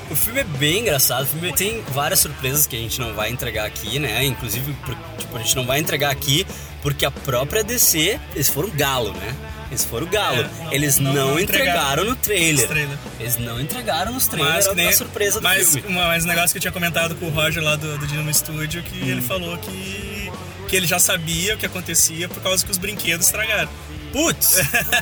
O 0.10 0.16
filme 0.16 0.40
é 0.40 0.44
bem 0.44 0.80
engraçado, 0.80 1.24
o 1.24 1.26
filme 1.28 1.52
tem 1.54 1.81
várias 1.90 2.20
surpresas 2.22 2.66
que 2.68 2.76
a 2.76 2.80
gente 2.80 3.00
não 3.02 3.14
vai 3.14 3.30
entregar 3.30 3.66
aqui, 3.66 4.00
né? 4.00 4.24
Inclusive, 4.24 4.74
tipo, 5.18 5.36
a 5.36 5.40
gente 5.40 5.56
não 5.56 5.66
vai 5.66 5.80
entregar 5.80 6.10
aqui 6.12 6.46
porque 6.81 7.06
a 7.06 7.12
própria 7.12 7.64
DC, 7.64 8.20
eles 8.34 8.48
foram 8.50 8.70
galo, 8.70 9.12
né? 9.14 9.36
Eles 9.70 9.84
foram 9.84 10.08
galo. 10.08 10.42
É, 10.70 10.76
eles 10.76 11.00
não- 11.00 11.14
não, 11.14 11.28
não 11.32 11.40
entregaram, 11.40 11.72
entregaram 11.72 12.06
no 12.06 12.16
trailer. 12.16 12.68
trailer. 12.68 12.98
Eles 13.20 13.38
não 13.38 13.60
entregaram 13.60 14.12
nos 14.14 14.28
trailers 14.28 14.68
que 14.68 14.76
nem- 14.76 14.88
a 14.88 14.94
surpresa 14.94 15.40
do 15.40 15.44
mas, 15.44 15.74
filme. 15.74 15.90
mas 15.94 16.24
um 16.24 16.28
negócio 16.28 16.52
que 16.52 16.58
eu 16.58 16.62
tinha 16.62 16.72
comentado 16.72 17.16
com 17.16 17.26
o 17.26 17.30
Roger 17.30 17.64
lá 17.64 17.76
do, 17.76 17.98
do 17.98 18.06
Dynamo 18.08 18.32
Studio, 18.34 18.84
que 18.84 19.02
Hum. 19.04 19.08
ele 19.08 19.22
falou 19.22 19.58
que, 19.58 20.32
que 20.70 20.76
ele 20.76 20.86
já 20.88 21.00
sabia 21.00 21.56
o 21.56 21.58
que 21.58 21.66
acontecia 21.66 22.30
por 22.30 22.42
causa 22.44 22.64
que 22.64 22.72
os 22.72 22.78
brinquedos 22.78 23.26
estragaram. 23.26 23.70
Putz! 24.12 24.60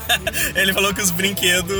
ele 0.55 0.73
falou 0.73 0.91
que 0.93 1.01
os 1.01 1.11
brinquedos 1.11 1.71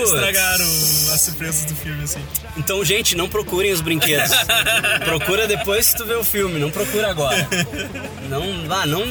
estragaram 0.00 0.64
as 1.12 1.20
surpresas 1.20 1.64
do 1.66 1.76
filme, 1.76 2.02
assim. 2.02 2.20
Então, 2.56 2.84
gente, 2.84 3.14
não 3.14 3.28
procurem 3.28 3.70
os 3.70 3.80
brinquedos. 3.80 4.30
procura 5.04 5.46
depois 5.46 5.92
que 5.92 5.98
tu 5.98 6.04
vê 6.06 6.14
o 6.14 6.24
filme, 6.24 6.58
não 6.58 6.70
procura 6.72 7.10
agora. 7.10 7.46
Não, 8.28 8.66
vá, 8.66 8.86
não. 8.86 9.04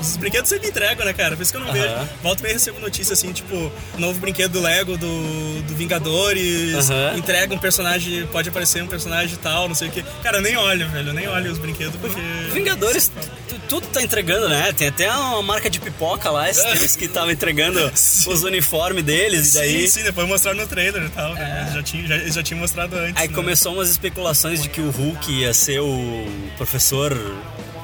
Os 0.00 0.16
brinquedos 0.16 0.48
sempre 0.48 0.68
entregam, 0.68 1.04
né, 1.04 1.12
cara? 1.12 1.36
Por 1.36 1.42
isso 1.42 1.50
que 1.52 1.56
eu 1.56 1.60
não 1.60 1.68
Aham. 1.68 1.78
vejo. 1.80 2.08
Volta 2.22 2.40
e 2.40 2.42
meia 2.44 2.54
recebo 2.54 2.80
notícia 2.80 3.12
assim, 3.12 3.32
tipo, 3.32 3.70
novo 3.98 4.18
brinquedo 4.20 4.52
do 4.52 4.60
Lego 4.60 4.96
do, 4.96 5.62
do 5.62 5.74
Vingadores, 5.74 6.90
Aham. 6.90 7.16
entrega 7.16 7.54
um 7.54 7.58
personagem, 7.58 8.26
pode 8.28 8.48
aparecer 8.48 8.82
um 8.82 8.86
personagem 8.86 9.36
tal, 9.42 9.68
não 9.68 9.74
sei 9.74 9.88
o 9.88 9.90
que. 9.90 10.02
Cara, 10.22 10.38
eu 10.38 10.42
nem 10.42 10.56
olho, 10.56 10.88
velho, 10.88 11.08
eu 11.08 11.14
nem 11.14 11.28
olho 11.28 11.50
os 11.52 11.58
brinquedos 11.58 11.96
porque. 12.00 12.20
Vingadores, 12.52 13.10
tu- 13.48 13.58
tudo 13.68 13.86
tá 13.88 14.02
entregando, 14.02 14.48
né? 14.48 14.72
Tem 14.72 14.88
até 14.88 15.10
uma 15.10 15.42
marca 15.42 15.68
de 15.68 15.80
pipoca 15.80 16.30
lá, 16.30 16.48
esses 16.48 16.62
tempos 16.72 16.96
que 16.96 17.08
tava 17.08 17.32
entregando 17.32 17.90
Sim. 17.94 18.30
os 18.32 18.42
uniformes 18.42 19.02
deles, 19.04 19.54
e 19.54 19.58
daí. 19.58 19.80
Sim, 19.82 19.98
sim, 19.98 20.02
depois 20.04 20.26
mostraram 20.28 20.58
no 20.58 20.66
trailer 20.66 21.02
e 21.04 21.08
tal. 21.10 21.34
né? 21.34 21.62
Eles 21.62 21.74
já 21.74 21.82
tinham, 21.82 22.06
já, 22.06 22.14
eles 22.16 22.34
já 22.34 22.42
tinham 22.42 22.60
mostrado 22.60 22.96
antes. 22.96 23.20
Aí 23.20 23.28
né? 23.28 23.34
começou 23.34 23.74
umas 23.74 23.90
especulações 23.90 24.62
de 24.62 24.68
que 24.68 24.80
o 24.80 24.90
Hulk 24.90 25.30
ia 25.32 25.52
ser 25.52 25.80
o 25.80 26.26
professor. 26.56 27.16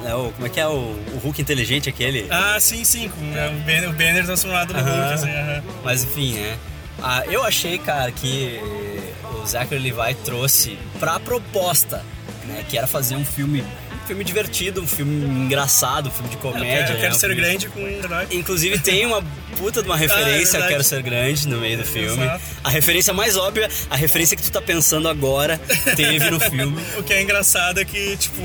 Né, 0.05 0.15
o- 0.15 0.31
como 0.33 0.47
é 0.47 0.51
que 0.51 0.61
é 0.61 0.67
o, 0.69 0.71
o 1.15 1.21
Hulk 1.23 1.41
inteligente 1.43 1.89
aquele? 1.89 2.27
Ah, 2.31 2.57
sim, 2.61 2.85
sim, 2.85 3.09
com 3.09 3.37
é, 3.37 3.49
o 3.49 3.53
Banner, 3.61 3.89
o 3.91 3.93
Banner 3.93 4.25
transformado 4.25 4.73
no 4.73 4.79
Aham. 4.81 4.91
Hulk, 5.01 5.13
assim, 5.15 5.31
aham. 5.31 5.63
Mas 5.83 6.05
enfim, 6.05 6.35
né? 6.35 6.57
Ah, 7.03 7.25
eu 7.27 7.43
achei, 7.43 7.79
cara, 7.79 8.13
que 8.13 8.61
o 9.43 9.47
Zachary 9.47 9.81
Levi 9.83 10.15
trouxe 10.25 10.79
pra 11.01 11.19
proposta, 11.19 12.05
né? 12.47 12.65
Que 12.69 12.79
era 12.79 12.87
fazer 12.87 13.17
um 13.17 13.25
filme, 13.25 13.65
filme 14.07 14.25
divertido, 14.25 14.81
um 14.83 14.87
filme 14.87 15.25
engraçado, 15.45 16.09
um 16.09 16.11
filme 16.13 16.29
de 16.31 16.37
Eu 16.37 16.41
comédia. 16.41 16.69
quero, 16.69 16.89
eu 16.91 16.95
né, 16.95 17.01
quero 17.01 17.15
um 17.15 17.19
ser 17.19 17.27
filme- 17.29 17.43
grande 17.43 17.69
com. 17.69 18.35
Inclusive 18.37 18.79
tem 18.79 19.07
uma 19.07 19.23
puta 19.57 19.83
de 19.83 19.89
uma 19.89 19.97
referência 19.99 20.59
a 20.59 20.63
verdade. 20.63 20.69
Quero 20.69 20.85
Ser 20.85 21.03
Grande 21.03 21.49
no 21.49 21.59
meio 21.59 21.79
do 21.79 21.85
filme. 21.85 22.23
Exato. 22.25 22.43
A 22.65 22.71
referência 22.71 23.13
mais 23.13 23.37
óbvia, 23.37 23.69
a 23.89 23.97
referência 23.97 24.37
que 24.37 24.43
tu 24.43 24.51
tá 24.51 24.61
pensando 24.61 25.09
agora, 25.09 25.59
teve 25.97 26.31
no 26.31 26.41
filme. 26.41 26.83
O 26.99 27.03
que 27.03 27.13
é 27.13 27.23
engraçado 27.23 27.79
é 27.81 27.85
que, 27.85 28.17
tipo, 28.17 28.41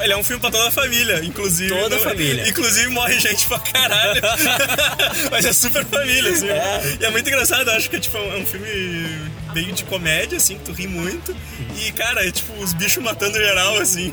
ele 0.00 0.12
é 0.12 0.16
um 0.16 0.22
filme 0.24 0.40
pra 0.40 0.50
toda 0.50 0.68
a 0.68 0.70
família, 0.70 1.20
inclusive. 1.24 1.68
Toda 1.70 1.96
a 1.96 1.98
família. 2.00 2.48
Inclusive 2.48 2.88
morre 2.88 3.18
gente 3.18 3.46
pra 3.46 3.58
caralho. 3.58 4.20
Mas 5.30 5.44
é 5.44 5.52
super 5.52 5.84
família, 5.84 6.30
assim. 6.30 6.48
É. 6.48 6.96
E 7.00 7.04
é 7.04 7.10
muito 7.10 7.28
engraçado, 7.28 7.68
eu 7.70 7.76
acho 7.76 7.88
que 7.90 7.96
é, 7.96 8.00
tipo, 8.00 8.16
é 8.18 8.36
um 8.36 8.46
filme 8.46 9.18
bem 9.52 9.72
de 9.72 9.84
comédia, 9.84 10.38
assim, 10.38 10.56
que 10.58 10.64
tu 10.64 10.72
ri 10.72 10.86
muito. 10.86 11.34
E, 11.78 11.92
cara, 11.92 12.26
é 12.26 12.30
tipo, 12.30 12.52
os 12.62 12.72
bichos 12.72 13.02
matando 13.02 13.36
geral, 13.38 13.78
assim. 13.78 14.12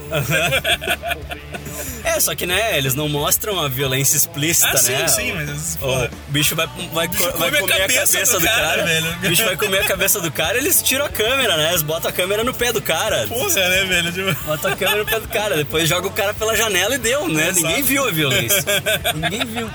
É, 2.03 2.19
só 2.19 2.33
que, 2.35 2.45
né, 2.45 2.77
eles 2.77 2.95
não 2.95 3.07
mostram 3.09 3.59
a 3.59 3.67
violência 3.67 4.17
explícita, 4.17 4.69
Ah, 4.73 4.77
sim, 4.77 4.91
né? 4.93 5.07
sim, 5.07 5.31
o, 5.31 5.35
mas, 5.35 5.77
o 5.81 6.09
bicho 6.29 6.55
vai, 6.55 6.67
vai, 6.93 7.07
bicho 7.07 7.23
vai 7.23 7.31
come 7.51 7.57
a 7.57 7.61
comer 7.61 7.73
a 7.73 7.77
cabeça 7.79 8.13
cabeça, 8.13 8.33
do 8.33 8.39
do, 8.39 8.45
cara, 8.45 8.67
cara. 8.67 8.83
velho. 8.85 9.11
O 9.11 9.29
bicho 9.29 9.45
vai 9.45 9.57
comer 9.57 9.79
a 9.79 9.83
cabeça 9.85 10.19
do 10.21 10.31
cara, 10.31 10.57
eles 10.57 10.81
tiram 10.81 11.05
a 11.05 11.09
câmera, 11.09 11.57
né? 11.57 11.69
Eles 11.69 11.81
botam 11.81 12.09
a 12.09 12.13
câmera 12.13 12.43
no 12.43 12.53
pé 12.53 12.71
do 12.73 12.81
cara. 12.81 13.27
Porra, 13.27 13.69
né, 13.69 13.85
velho? 13.85 14.11
Tipo, 14.11 14.43
Bota 14.45 14.69
a 14.69 14.75
câmera 14.75 14.99
no 14.99 15.05
pé 15.05 15.19
do 15.19 15.27
cara, 15.27 15.55
depois 15.57 15.87
joga 15.87 16.07
o 16.07 16.11
cara 16.11 16.33
pela 16.33 16.55
janela 16.55 16.95
e 16.95 16.97
deu, 16.97 17.27
né? 17.27 17.49
Exato. 17.49 17.67
Ninguém 17.67 17.83
viu 17.83 18.07
a 18.07 18.11
violência. 18.11 18.63
Ninguém 19.15 19.45
viu. 19.45 19.69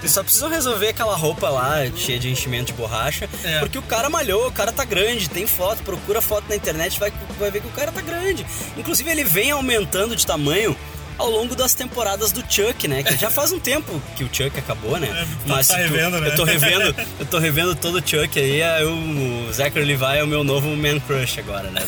Eles 0.00 0.10
só 0.12 0.22
precisam 0.22 0.48
resolver 0.48 0.88
aquela 0.88 1.16
roupa 1.16 1.48
lá, 1.48 1.76
cheia 1.96 2.18
de 2.18 2.30
enchimento 2.30 2.66
de 2.66 2.72
borracha, 2.74 3.28
É. 3.44 3.58
porque 3.60 3.78
o 3.78 3.82
cara 3.82 4.08
malhou, 4.08 4.46
o 4.48 4.52
cara 4.52 4.70
tá 4.72 4.84
grande, 4.84 5.28
tem 5.28 5.46
foto, 5.46 5.82
procura 5.82 6.20
foto 6.20 6.44
na 6.48 6.56
internet, 6.56 6.98
vai, 7.00 7.12
vai 7.38 7.50
ver 7.50 7.60
que 7.60 7.66
o 7.68 7.72
cara 7.72 7.90
tá 7.92 8.00
grande. 8.00 8.46
Inclusive, 8.76 9.10
ele 9.10 9.24
vem 9.24 9.50
aumentando 9.50 10.14
de 10.16 10.26
tamanho 10.26 10.76
ao 11.18 11.30
longo 11.30 11.54
das 11.54 11.74
temporadas 11.74 12.32
do 12.32 12.42
Chuck, 12.48 12.86
né? 12.88 13.02
Que 13.02 13.16
já 13.16 13.30
faz 13.30 13.52
um 13.52 13.58
tempo 13.60 14.00
que 14.16 14.24
o 14.24 14.28
Chuck 14.32 14.58
acabou, 14.58 14.98
né? 14.98 15.26
tá 15.46 15.62
se 15.62 15.72
tu- 15.72 15.78
revendo, 15.78 16.20
né? 16.20 16.28
Eu 16.28 16.36
tô 16.36 16.44
revendo, 16.44 16.94
eu 17.20 17.26
tô 17.26 17.38
revendo 17.38 17.74
todo 17.74 17.98
o 17.98 18.06
Chuck 18.06 18.38
aí, 18.38 18.62
aí 18.62 18.84
o 18.84 19.52
Zachary 19.52 19.84
Levi 19.84 20.04
é 20.18 20.24
o 20.24 20.26
meu 20.26 20.42
novo 20.44 20.68
man 20.76 20.98
crush 21.00 21.38
agora, 21.38 21.70
né? 21.70 21.80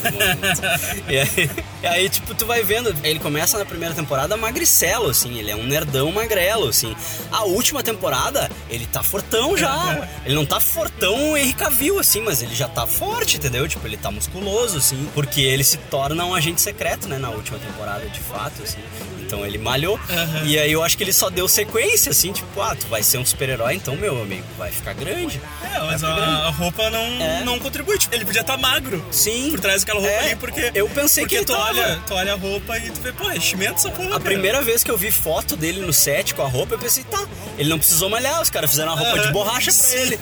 e, 1.08 1.18
aí, 1.18 1.50
e 1.82 1.86
aí, 1.86 2.08
tipo, 2.08 2.34
tu 2.34 2.46
vai 2.46 2.62
vendo, 2.62 2.94
ele 3.02 3.18
começa 3.18 3.58
na 3.58 3.64
primeira 3.64 3.94
temporada 3.94 4.36
magricelo, 4.36 5.10
assim, 5.10 5.38
ele 5.38 5.50
é 5.50 5.56
um 5.56 5.64
nerdão 5.64 6.10
magrelo, 6.12 6.68
assim. 6.68 6.94
A 7.30 7.44
última 7.44 7.82
temporada, 7.82 8.50
ele 8.70 8.86
tá 8.86 9.02
fortão 9.02 9.56
já. 9.56 9.74
Ele 10.24 10.34
não 10.34 10.46
tá 10.46 10.58
fortão 10.60 11.36
Henry 11.36 11.52
Cavill, 11.52 11.98
assim, 11.98 12.20
mas 12.22 12.40
ele 12.42 12.54
já 12.54 12.66
tá 12.66 12.86
forte, 12.86 13.36
entendeu? 13.36 13.68
Tipo, 13.68 13.86
ele 13.86 13.96
tá 13.96 14.10
musculoso, 14.10 14.78
assim, 14.78 15.06
porque 15.14 15.40
ele 15.42 15.62
se 15.62 15.76
torna 15.76 16.24
um 16.24 16.34
agente 16.34 16.60
secreto, 16.60 17.06
né, 17.08 17.18
na 17.18 17.28
última 17.30 17.58
temporada, 17.58 18.06
de 18.08 18.20
fato, 18.20 18.62
assim. 18.62 18.78
Então 19.26 19.44
ele 19.44 19.58
malhou. 19.58 19.98
E 20.44 20.58
aí 20.58 20.70
eu 20.72 20.82
acho 20.82 20.96
que 20.96 21.02
ele 21.02 21.12
só 21.12 21.30
deu 21.30 21.48
sequência, 21.48 22.10
assim, 22.10 22.32
tipo, 22.32 22.60
ah, 22.60 22.74
tu 22.78 22.86
vai 22.88 23.02
ser 23.02 23.18
um 23.18 23.24
super-herói, 23.24 23.74
então, 23.74 23.96
meu 23.96 24.20
amigo, 24.22 24.44
vai 24.58 24.70
ficar 24.70 24.92
grande. 24.94 25.40
É, 25.62 25.78
mas 25.80 26.04
a, 26.04 26.08
a 26.14 26.50
roupa 26.50 26.88
não, 26.90 27.04
É. 27.22 27.42
não 27.44 27.58
contribui. 27.58 27.98
Tipo, 27.98 28.14
ele 28.14 28.24
podia 28.24 28.40
estar 28.42 28.56
magro. 28.56 29.04
Sim. 29.10 29.50
Por 29.50 29.60
trás 29.60 29.82
daquela 29.82 30.00
roupa 30.00 30.14
É, 30.14 30.26
ali, 30.26 30.36
porque. 30.36 30.70
eu 30.74 30.88
pensei 30.88 31.24
porque 31.24 31.34
que 31.36 31.38
ele 31.40 31.46
tu 31.46 31.52
tava. 31.52 31.68
olha, 31.68 32.00
tu 32.06 32.14
olha 32.14 32.32
a 32.32 32.36
roupa 32.36 32.76
e 32.78 32.90
tu 32.90 33.00
vê, 33.00 33.12
pô, 33.12 33.30
enchimento 33.30 33.74
essa 33.74 33.90
porra. 33.90 34.08
A 34.08 34.10
cara. 34.12 34.20
primeira 34.20 34.62
vez 34.62 34.84
que 34.84 34.90
eu 34.90 34.96
vi 34.98 35.10
foto 35.10 35.56
dele 35.56 35.80
no 35.80 35.92
set 35.92 36.34
com 36.34 36.42
a 36.42 36.48
roupa, 36.48 36.74
eu 36.74 36.78
pensei, 36.78 37.04
tá, 37.04 37.24
ele 37.58 37.68
não 37.68 37.78
precisou 37.78 38.08
malhar, 38.10 38.40
os 38.40 38.50
caras 38.50 38.70
fizeram 38.70 38.92
uma 38.92 38.98
roupa 39.00 39.18
de 39.18 39.24
Aham, 39.24 39.32
borracha 39.32 39.72
pra 39.72 39.72
sim. 39.72 39.96
ele. 39.96 40.20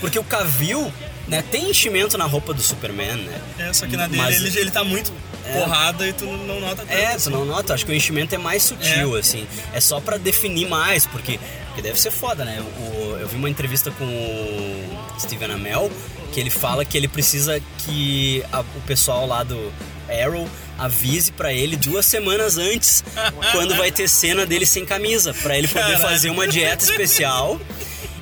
Porque 0.00 0.18
o 0.18 0.24
Cavill, 0.24 0.92
né, 1.28 1.42
tem 1.50 1.70
enchimento 1.70 2.16
na 2.18 2.24
roupa 2.26 2.52
do 2.52 2.60
Superman, 2.62 3.16
né? 3.16 3.40
É, 3.58 3.72
só 3.72 3.86
que 3.86 3.96
na 3.96 4.06
dele 4.06 4.20
Mas- 4.22 4.36
ele, 4.42 4.60
ele 4.60 4.70
tá 4.70 4.84
muito 4.84 5.12
porrada 5.42 6.06
e 6.06 6.12
tu 6.12 6.24
não 6.26 6.60
nota 6.60 6.76
tanto. 6.76 6.92
É, 6.92 7.10
tu 7.10 7.16
assim. 7.16 7.30
não 7.30 7.44
nota, 7.44 7.74
acho 7.74 7.84
que 7.86 7.92
o 7.92 7.94
enchimento 7.94 8.34
é 8.34 8.38
mais 8.38 8.62
sutil, 8.62 9.16
É. 9.16 9.20
assim. 9.20 9.46
É 9.72 9.80
só 9.80 10.00
pra 10.00 10.16
definir 10.16 10.68
mais, 10.68 11.06
porque, 11.06 11.38
porque 11.66 11.82
deve 11.82 12.00
ser 12.00 12.10
foda, 12.10 12.44
né? 12.44 12.62
O- 12.78 13.16
eu 13.20 13.28
vi 13.28 13.36
uma 13.36 13.50
entrevista 13.50 13.90
com 13.90 14.04
o 14.04 15.20
Steven 15.20 15.50
Amell, 15.52 15.90
que 16.32 16.40
ele 16.40 16.50
fala 16.50 16.84
que 16.84 16.96
ele 16.96 17.08
precisa 17.08 17.60
que 17.78 18.42
a- 18.52 18.60
o 18.60 18.80
pessoal 18.86 19.26
lá 19.26 19.42
do 19.42 19.72
Arrow 20.08 20.48
avise 20.78 21.30
pra 21.32 21.52
ele 21.52 21.76
duas 21.76 22.04
semanas 22.06 22.56
antes 22.58 23.04
quando 23.52 23.74
vai 23.76 23.90
ter 23.92 24.08
cena 24.08 24.44
dele 24.46 24.66
sem 24.66 24.84
camisa, 24.84 25.32
pra 25.34 25.56
ele 25.56 25.68
poder 25.68 25.82
Caralho. 25.82 26.00
fazer 26.02 26.30
uma 26.30 26.46
dieta 26.48 26.84
especial 26.84 27.60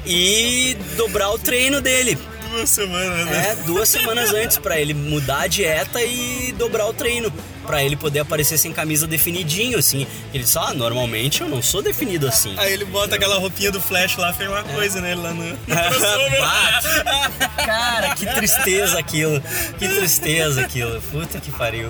e 0.07 0.77
dobrar 0.97 1.31
o 1.31 1.39
treino 1.39 1.81
dele. 1.81 2.19
Duas 2.51 2.71
semanas, 2.71 3.27
né? 3.27 3.51
É, 3.51 3.55
duas 3.65 3.89
semanas 3.89 4.35
antes 4.35 4.59
pra 4.59 4.81
ele 4.81 4.93
mudar 4.93 5.43
a 5.43 5.47
dieta 5.47 6.03
e 6.03 6.53
dobrar 6.59 6.87
o 6.87 6.93
treino. 6.93 7.33
Pra 7.67 7.85
ele 7.85 7.97
poder 7.97 8.21
aparecer 8.21 8.57
sem 8.59 8.73
camisa 8.73 9.07
definidinho, 9.07 9.79
assim. 9.79 10.07
Ele 10.35 10.43
disse, 10.43 10.59
ah, 10.59 10.75
normalmente 10.75 11.43
eu 11.43 11.49
não 11.49 11.63
sou 11.63 11.81
definido 11.81 12.27
assim. 12.27 12.53
Aí 12.59 12.73
ele 12.73 12.85
bota 12.85 13.15
aquela 13.15 13.39
roupinha 13.39 13.71
do 13.71 13.81
Flash 13.81 14.17
lá, 14.17 14.33
fez 14.33 14.51
uma 14.51 14.65
coisa 14.65 15.01
nele 15.01 15.21
lá 15.21 15.33
no, 15.33 15.45
no 15.45 15.57
Cara, 17.65 18.15
que 18.17 18.27
tristeza 18.27 18.99
aquilo. 18.99 19.41
Que 19.79 19.89
tristeza 19.89 20.63
aquilo. 20.63 21.01
Puta 21.03 21.39
que 21.39 21.53
pariu. 21.53 21.89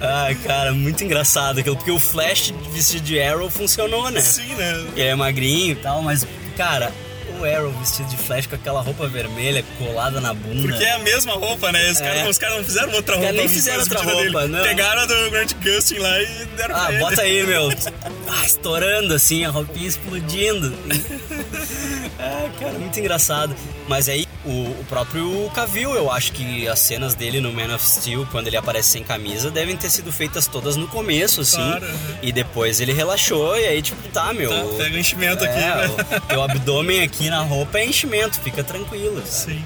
Ai, 0.00 0.34
cara, 0.36 0.72
muito 0.72 1.02
engraçado 1.02 1.58
aquilo. 1.60 1.76
Porque 1.76 1.90
o 1.90 1.98
Flash 1.98 2.52
vestido 2.72 3.04
de 3.04 3.20
Arrow 3.20 3.50
funcionou, 3.50 4.10
né? 4.10 4.20
Sim, 4.20 4.54
né? 4.54 4.86
Ele 4.94 5.08
é 5.08 5.14
magrinho 5.14 5.72
e 5.72 5.76
tal, 5.76 6.02
mas, 6.02 6.26
cara, 6.56 6.92
o 7.38 7.44
Arrow 7.44 7.70
vestido 7.72 8.08
de 8.08 8.16
Flash 8.16 8.46
com 8.46 8.54
aquela 8.54 8.80
roupa 8.80 9.06
vermelha 9.06 9.64
colada 9.78 10.20
na 10.20 10.34
bunda. 10.34 10.68
Porque 10.68 10.84
é 10.84 10.92
a 10.92 10.98
mesma 10.98 11.34
roupa, 11.34 11.70
né? 11.72 11.90
Os, 11.90 12.00
É. 12.00 12.04
caras, 12.04 12.56
não 12.58 12.64
fizeram 12.64 12.92
outra 12.94 13.16
roupa. 13.16 13.32
nem 13.32 13.48
fizeram 13.48 13.80
outra 13.80 14.02
roupa, 14.02 14.40
dele. 14.40 14.48
não. 14.48 14.62
Pegaram 14.62 15.02
a 15.02 15.06
do 15.06 15.30
Grant 15.30 15.52
Gustin 15.62 15.98
lá 15.98 16.22
e 16.22 16.26
deram 16.56 16.76
Ah, 16.76 16.92
bota 16.98 17.22
aí, 17.22 17.42
meu. 17.46 17.68
Ah, 18.30 18.44
estourando 18.44 19.14
assim, 19.14 19.44
a 19.44 19.50
roupinha 19.50 19.88
explodindo. 19.88 20.74
ah, 22.18 22.48
cara, 22.60 22.72
muito 22.78 22.98
engraçado. 23.00 23.54
Mas 23.88 24.08
aí, 24.08 24.26
o, 24.48 24.80
o 24.80 24.84
próprio 24.88 25.50
Cavill, 25.54 25.94
eu 25.94 26.10
acho 26.10 26.32
que 26.32 26.66
as 26.66 26.78
cenas 26.78 27.14
dele 27.14 27.40
no 27.40 27.52
Man 27.52 27.74
of 27.74 27.84
Steel, 27.84 28.26
quando 28.30 28.46
ele 28.46 28.56
aparece 28.56 28.88
sem 28.88 29.04
camisa, 29.04 29.50
devem 29.50 29.76
ter 29.76 29.90
sido 29.90 30.10
feitas 30.10 30.46
todas 30.46 30.76
no 30.76 30.88
começo, 30.88 31.42
assim. 31.42 31.60
Uhum. 31.60 32.18
E 32.22 32.32
depois 32.32 32.80
ele 32.80 32.92
relaxou, 32.92 33.58
e 33.58 33.66
aí, 33.66 33.82
tipo, 33.82 34.08
tá, 34.08 34.32
meu. 34.32 34.50
Tá, 34.50 34.76
pega 34.76 34.96
o 34.96 34.98
enchimento 34.98 35.44
é, 35.44 35.48
aqui, 35.48 35.60
né? 35.60 36.16
o 36.16 36.20
teu 36.20 36.42
abdômen 36.42 37.02
aqui 37.02 37.28
na 37.28 37.40
roupa 37.40 37.78
é 37.78 37.86
enchimento, 37.86 38.40
fica 38.40 38.64
tranquilo. 38.64 39.22
Sim. 39.26 39.62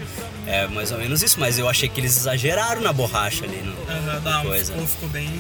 É 0.47 0.67
mais 0.67 0.91
ou 0.91 0.99
menos 0.99 1.23
isso, 1.23 1.39
mas 1.39 1.59
eu 1.59 1.69
achei 1.69 1.89
que 1.89 2.01
eles 2.01 2.17
exageraram 2.17 2.83
na 2.83 2.93
borracha 2.93 3.45
ali. 3.45 3.59
No, 3.59 3.73
Aham, 3.89 4.21
não, 4.21 4.43
coisa. 4.43 4.73
ficou, 4.73 4.87
ficou 4.87 5.09
bem. 5.09 5.31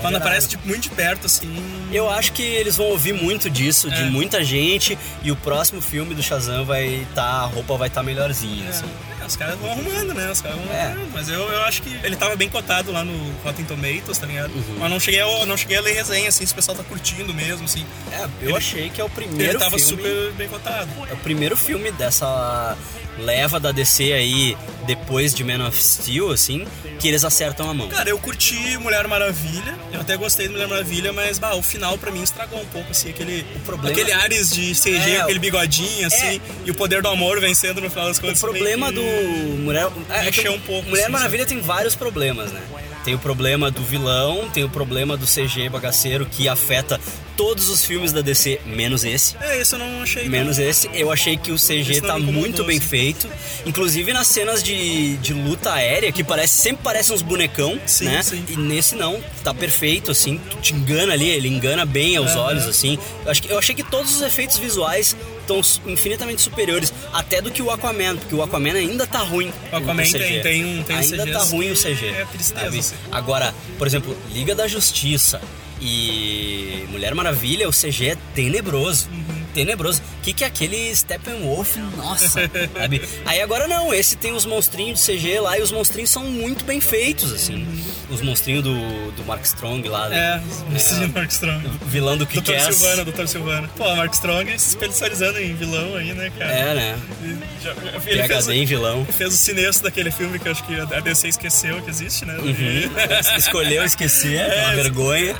Quando 0.00 0.16
aparece 0.16 0.48
tipo, 0.48 0.66
muito 0.66 0.82
de 0.82 0.90
perto, 0.90 1.26
assim. 1.26 1.54
Eu 1.92 2.10
acho 2.10 2.32
que 2.32 2.42
eles 2.42 2.76
vão 2.76 2.86
ouvir 2.86 3.12
muito 3.14 3.48
disso, 3.48 3.90
de 3.90 4.02
É. 4.02 4.04
muita 4.10 4.44
gente, 4.44 4.98
e 5.22 5.30
o 5.32 5.36
próximo 5.36 5.80
filme 5.80 6.14
do 6.14 6.22
Shazam 6.22 6.64
vai 6.64 7.06
tá, 7.14 7.22
a 7.24 7.44
roupa 7.46 7.76
vai 7.76 7.88
estar 7.88 8.02
melhorzinha, 8.02 8.68
assim. 8.68 8.84
É, 9.20 9.24
os 9.26 9.36
caras 9.36 9.58
vão 9.58 9.70
arrumando, 9.70 10.14
né? 10.14 10.30
Os 10.30 10.40
caras 10.40 10.58
vão 10.58 10.72
É. 10.74 10.82
arrumando. 10.86 11.10
Mas 11.12 11.28
eu, 11.28 11.40
eu 11.40 11.62
acho 11.62 11.82
que 11.82 11.98
ele 12.02 12.14
tava 12.16 12.36
bem 12.36 12.48
cotado 12.48 12.92
lá 12.92 13.02
no 13.04 13.32
Rotten 13.42 13.64
Tomatoes, 13.64 14.18
tá 14.18 14.26
ligado? 14.26 14.50
Uhum. 14.54 14.76
Mas 14.78 14.90
não 14.90 15.00
cheguei, 15.00 15.20
a, 15.20 15.46
não 15.46 15.56
cheguei 15.56 15.76
a 15.78 15.80
ler 15.80 15.94
resenha, 15.94 16.28
assim, 16.28 16.44
se 16.44 16.52
o 16.52 16.56
pessoal 16.56 16.76
tá 16.76 16.84
curtindo 16.84 17.32
mesmo, 17.32 17.64
assim. 17.64 17.84
É, 18.12 18.24
eu 18.42 18.48
Ele- 18.50 18.56
achei 18.58 18.90
que 18.90 19.00
é 19.00 19.04
o 19.04 19.08
primeiro 19.10 19.52
ele 19.52 19.58
tava 19.58 19.78
filme. 19.78 20.02
super 20.02 20.32
bem 20.32 20.48
cotado. 20.48 20.88
É 21.10 21.14
o 21.14 21.16
primeiro 21.18 21.56
filme 21.56 21.90
dessa 21.92 22.76
leva 23.18 23.58
da 23.60 23.72
DC 23.72 24.12
aí, 24.12 24.56
depois 24.86 25.34
de 25.34 25.44
Man 25.44 25.66
of 25.66 25.76
Steel, 25.82 26.30
assim, 26.30 26.66
que 26.98 27.06
eles 27.08 27.24
acertam 27.24 27.68
a 27.70 27.74
mão. 27.74 27.88
Cara, 27.88 28.08
eu 28.10 28.18
curti 28.18 28.76
Mulher 28.78 29.06
Maravilha, 29.06 29.74
eu 29.92 30.00
até 30.00 30.16
gostei 30.16 30.46
de 30.46 30.52
Mulher 30.52 30.68
Maravilha, 30.68 31.12
mas 31.12 31.38
bah, 31.38 31.54
o 31.54 31.62
final 31.62 31.98
pra 31.98 32.10
mim 32.10 32.22
estragou 32.22 32.60
um 32.60 32.66
pouco, 32.66 32.90
assim, 32.90 33.10
aquele, 33.10 33.44
problema- 33.64 33.90
aquele 33.90 34.12
Ares 34.12 34.50
de 34.50 34.74
CG, 34.74 34.96
É, 35.16 35.20
aquele 35.20 35.38
bigodinho, 35.38 36.06
assim, 36.06 36.40
e 36.64 36.70
o 36.70 36.74
poder 36.74 37.02
do 37.02 37.08
amor 37.08 37.40
vencendo 37.40 37.80
no 37.80 37.90
final 37.90 38.06
das 38.08 38.18
O 38.18 38.20
contas. 38.20 38.40
problema 38.40 38.90
do 38.92 39.02
Mulher, 39.02 39.88
é, 40.08 40.22
mexeu 40.24 40.52
que 40.52 40.58
um 40.58 40.60
pouco, 40.60 40.88
Mulher 40.88 41.04
assim, 41.04 41.12
Maravilha 41.12 41.46
tem 41.46 41.60
vários 41.60 41.94
problemas, 41.94 42.50
né? 42.52 42.60
Tem 43.08 43.14
o 43.14 43.18
problema 43.18 43.70
do 43.70 43.82
vilão, 43.82 44.50
tem 44.52 44.64
o 44.64 44.68
problema 44.68 45.16
do 45.16 45.24
CG 45.24 45.70
bagaceiro 45.70 46.26
que 46.26 46.46
afeta 46.46 47.00
todos 47.38 47.70
os 47.70 47.82
filmes 47.82 48.12
da 48.12 48.20
DC, 48.20 48.60
menos 48.66 49.02
esse. 49.02 49.34
É, 49.40 49.58
isso 49.62 49.76
eu 49.76 49.78
não 49.78 50.02
achei. 50.02 50.28
Menos 50.28 50.58
tão- 50.58 50.66
esse, 50.66 50.90
eu 50.92 51.10
achei 51.10 51.38
que 51.38 51.50
o 51.50 51.56
CG 51.56 51.90
Esse 51.92 52.00
tá 52.02 52.18
muito 52.18 52.64
bem 52.64 52.76
assim. 52.76 52.86
feito. 52.86 53.26
Inclusive 53.64 54.12
nas 54.12 54.26
cenas 54.26 54.62
de, 54.62 55.16
de 55.16 55.32
luta 55.32 55.72
aérea, 55.72 56.12
que 56.12 56.22
parece, 56.22 56.60
sempre 56.60 56.82
parecem 56.82 57.14
uns 57.14 57.22
bonecão, 57.22 57.80
Sim, 57.86 58.04
né? 58.04 58.22
sim. 58.22 58.44
E 58.46 58.56
nesse 58.58 58.94
não, 58.94 59.18
tá 59.42 59.54
perfeito, 59.54 60.10
assim, 60.10 60.38
tu 60.50 60.58
te 60.58 60.74
engana 60.74 61.14
ali, 61.14 61.30
ele 61.30 61.48
engana 61.48 61.86
bem 61.86 62.14
aos 62.18 62.32
Aham. 62.32 62.40
olhos, 62.42 62.66
assim. 62.66 62.98
Eu, 63.24 63.30
acho 63.30 63.40
que, 63.42 63.50
eu 63.50 63.58
achei 63.58 63.74
que 63.74 63.82
todos 63.84 64.14
os 64.16 64.20
efeitos 64.20 64.58
visuais 64.58 65.16
estão 65.56 65.90
infinitamente 65.92 66.42
superiores, 66.42 66.92
até 67.12 67.40
do 67.40 67.50
que 67.50 67.62
o 67.62 67.70
Aquaman, 67.70 68.16
porque 68.16 68.34
o 68.34 68.42
Aquaman 68.42 68.72
ainda 68.74 69.06
tá 69.06 69.20
ruim. 69.20 69.52
O 69.72 69.76
Aquaman 69.76 70.04
CG. 70.04 70.18
tem- 70.18 70.42
tem 70.42 70.64
um- 70.64 70.82
tem 70.82 70.96
Ainda 70.96 71.16
CGs 71.24 71.32
tá 71.32 71.44
ruim 71.44 71.70
o 71.70 71.76
CG. 71.76 72.06
é 72.08 72.24
tristeza, 72.26 72.64
sabe? 72.66 72.78
assim. 72.78 72.94
Agora, 73.10 73.54
por 73.78 73.86
exemplo, 73.86 74.16
Liga 74.32 74.54
da 74.54 74.66
Justiça 74.68 75.40
e 75.80 76.84
Mulher 76.90 77.14
Maravilha, 77.14 77.68
o 77.68 77.72
CG 77.72 78.10
é 78.10 78.16
tenebroso. 78.34 79.08
Uhum. 79.10 79.44
Tenebroso. 79.54 80.02
Que, 80.28 80.34
que 80.34 80.44
é 80.44 80.46
aquele 80.46 80.94
Steppenwolf? 80.94 81.76
Nossa, 81.96 82.28
sabe? 82.28 83.00
Aí 83.24 83.40
agora 83.40 83.66
não, 83.66 83.94
esse 83.94 84.14
tem 84.16 84.32
os 84.34 84.44
monstrinhos 84.44 85.02
de 85.04 85.12
CG 85.16 85.40
lá 85.40 85.58
e 85.58 85.62
os 85.62 85.72
monstrinhos 85.72 86.10
são 86.10 86.24
muito 86.24 86.64
bem 86.66 86.80
feitos, 86.82 87.32
assim. 87.32 87.66
Os 88.10 88.20
monstrinhos 88.20 88.62
do, 88.62 89.10
do 89.12 89.24
Mark 89.24 89.42
Strong 89.44 89.88
lá. 89.88 90.08
né? 90.10 90.42
É, 90.72 90.76
esse 90.76 90.94
de 90.96 91.06
Mark 91.08 91.30
Strong. 91.30 91.66
Vilão 91.86 92.16
do 92.18 92.26
Dr. 92.26 92.30
Kick-Ass. 92.32 92.76
Silvana, 92.76 93.04
Dr. 93.04 93.26
Silvana. 93.26 93.70
Pô, 93.76 93.96
Mark 93.96 94.12
Strong 94.12 94.58
se 94.58 94.68
especializando 94.68 95.38
em 95.40 95.54
vilão 95.54 95.94
aí, 95.96 96.12
né, 96.12 96.30
cara? 96.38 96.50
É, 96.52 96.74
né? 96.74 96.98
Ele, 97.22 97.38
já- 97.62 97.72
ele 98.06 98.28
fez, 98.28 98.48
em 98.48 98.64
vilão. 98.66 99.06
fez 99.06 99.32
o 99.32 99.36
sinestro 99.36 99.84
daquele 99.84 100.10
filme 100.10 100.38
que 100.38 100.46
eu 100.48 100.52
acho 100.52 100.62
que 100.64 100.78
a 100.78 101.00
DC 101.00 101.28
esqueceu 101.28 101.80
que 101.82 101.88
existe, 101.90 102.24
né? 102.26 102.34
Uhum. 102.38 103.36
Escolheu 103.38 103.82
esquecer, 103.84 104.36
é 104.40 104.60
uma 104.64 104.72
É, 104.72 104.76
vergonha. 104.76 105.36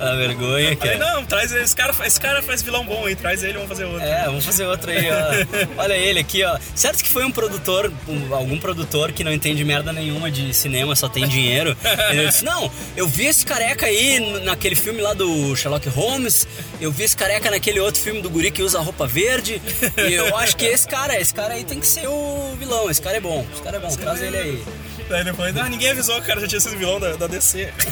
Uma 0.00 0.16
vergonha 0.16 0.76
que 0.76 0.88
Aí, 0.88 0.94
é. 0.94 0.98
não, 0.98 1.24
traz 1.24 1.50
esse 1.52 1.74
cara, 1.74 1.94
esse 2.04 2.20
cara 2.20 2.40
faz 2.42 2.62
vilão 2.62 2.84
bom 2.84 3.06
aí, 3.06 3.14
traz 3.16 3.42
ele, 3.42 3.54
vamos 3.54 3.68
fazer 3.68 3.84
outro. 3.84 4.02
É, 4.06 4.11
vamos 4.26 4.44
fazer 4.44 4.64
outro 4.66 4.90
aí, 4.90 5.06
ó. 5.10 5.82
Olha 5.82 5.94
ele 5.94 6.20
aqui, 6.20 6.42
ó. 6.44 6.58
Certo 6.74 7.02
que 7.02 7.08
foi 7.08 7.24
um 7.24 7.30
produtor, 7.30 7.92
um- 8.08 8.34
algum 8.34 8.58
produtor 8.58 9.12
que 9.12 9.22
não 9.24 9.32
entende 9.32 9.64
merda 9.64 9.92
nenhuma 9.92 10.30
de 10.30 10.52
cinema, 10.54 10.94
só 10.96 11.08
tem 11.08 11.26
dinheiro. 11.26 11.76
Ele 12.10 12.26
disse: 12.26 12.44
Não, 12.44 12.70
eu 12.96 13.06
vi 13.06 13.26
esse 13.26 13.44
careca 13.44 13.86
aí 13.86 14.40
naquele 14.44 14.74
filme 14.74 15.00
lá 15.00 15.14
do 15.14 15.54
Sherlock 15.56 15.88
Holmes, 15.88 16.46
eu 16.80 16.90
vi 16.92 17.04
esse 17.04 17.16
careca 17.16 17.50
naquele 17.50 17.80
outro 17.80 18.00
filme 18.00 18.20
do 18.22 18.30
guri 18.30 18.50
que 18.50 18.62
usa 18.62 18.80
roupa 18.80 19.06
verde, 19.06 19.60
e 20.08 20.12
eu 20.14 20.36
acho 20.36 20.56
que 20.56 20.64
esse 20.64 20.86
cara, 20.86 21.20
esse 21.20 21.32
cara 21.34 21.54
aí 21.54 21.64
tem 21.64 21.78
que 21.80 21.86
ser 21.86 22.06
o 22.08 22.54
vilão, 22.58 22.90
esse 22.90 23.00
cara 23.02 23.16
é 23.16 23.20
bom, 23.20 23.44
esse 23.52 23.62
cara 23.62 23.76
é 23.76 23.80
bom, 23.80 23.94
traz 23.96 24.22
ele 24.22 24.36
aí. 24.36 24.64
Daí 25.08 25.24
depois, 25.24 25.54
ah, 25.56 25.68
ninguém 25.68 25.90
avisou 25.90 26.14
que 26.16 26.22
o 26.22 26.24
cara 26.26 26.40
já 26.40 26.46
tinha 26.48 26.60
sido 26.60 26.78
vilão 26.78 26.98
da, 26.98 27.16
da 27.16 27.26
DC. 27.26 27.68